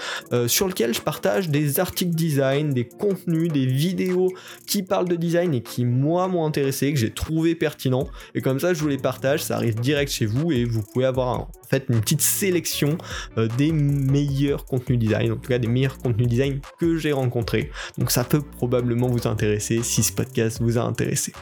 sur 0.47 0.67
lequel 0.67 0.93
je 0.93 1.01
partage 1.01 1.49
des 1.49 1.79
articles 1.79 2.15
design, 2.15 2.71
des 2.71 2.85
contenus, 2.85 3.51
des 3.51 3.65
vidéos 3.65 4.31
qui 4.67 4.83
parlent 4.83 5.07
de 5.09 5.15
design 5.15 5.53
et 5.53 5.61
qui 5.61 5.85
moi 5.85 6.27
m'ont 6.27 6.45
intéressé, 6.45 6.91
que 6.93 6.99
j'ai 6.99 7.11
trouvé 7.11 7.55
pertinent. 7.55 8.07
Et 8.35 8.41
comme 8.41 8.59
ça 8.59 8.73
je 8.73 8.81
vous 8.81 8.87
les 8.87 8.97
partage, 8.97 9.43
ça 9.43 9.55
arrive 9.55 9.79
direct 9.79 10.11
chez 10.11 10.25
vous 10.25 10.51
et 10.51 10.65
vous 10.65 10.81
pouvez 10.81 11.05
avoir 11.05 11.27
en 11.39 11.51
fait 11.69 11.85
une 11.89 12.01
petite 12.01 12.21
sélection 12.21 12.97
euh, 13.37 13.47
des 13.57 13.71
meilleurs 13.71 14.65
contenus 14.65 14.99
design, 14.99 15.31
en 15.31 15.35
tout 15.35 15.49
cas 15.49 15.59
des 15.59 15.67
meilleurs 15.67 15.97
contenus 15.97 16.27
design 16.27 16.59
que 16.79 16.97
j'ai 16.97 17.11
rencontrés. 17.11 17.71
Donc 17.97 18.11
ça 18.11 18.23
peut 18.23 18.41
probablement 18.41 19.07
vous 19.07 19.27
intéresser 19.27 19.81
si 19.83 20.03
ce 20.03 20.11
podcast 20.11 20.59
vous 20.61 20.77
a 20.77 20.81
intéressé. 20.81 21.33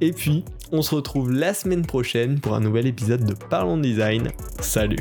Et 0.00 0.12
puis, 0.12 0.44
on 0.72 0.82
se 0.82 0.94
retrouve 0.94 1.30
la 1.30 1.54
semaine 1.54 1.86
prochaine 1.86 2.40
pour 2.40 2.54
un 2.54 2.60
nouvel 2.60 2.86
épisode 2.86 3.24
de 3.24 3.34
Parlons 3.48 3.78
Design. 3.78 4.30
Salut 4.60 5.00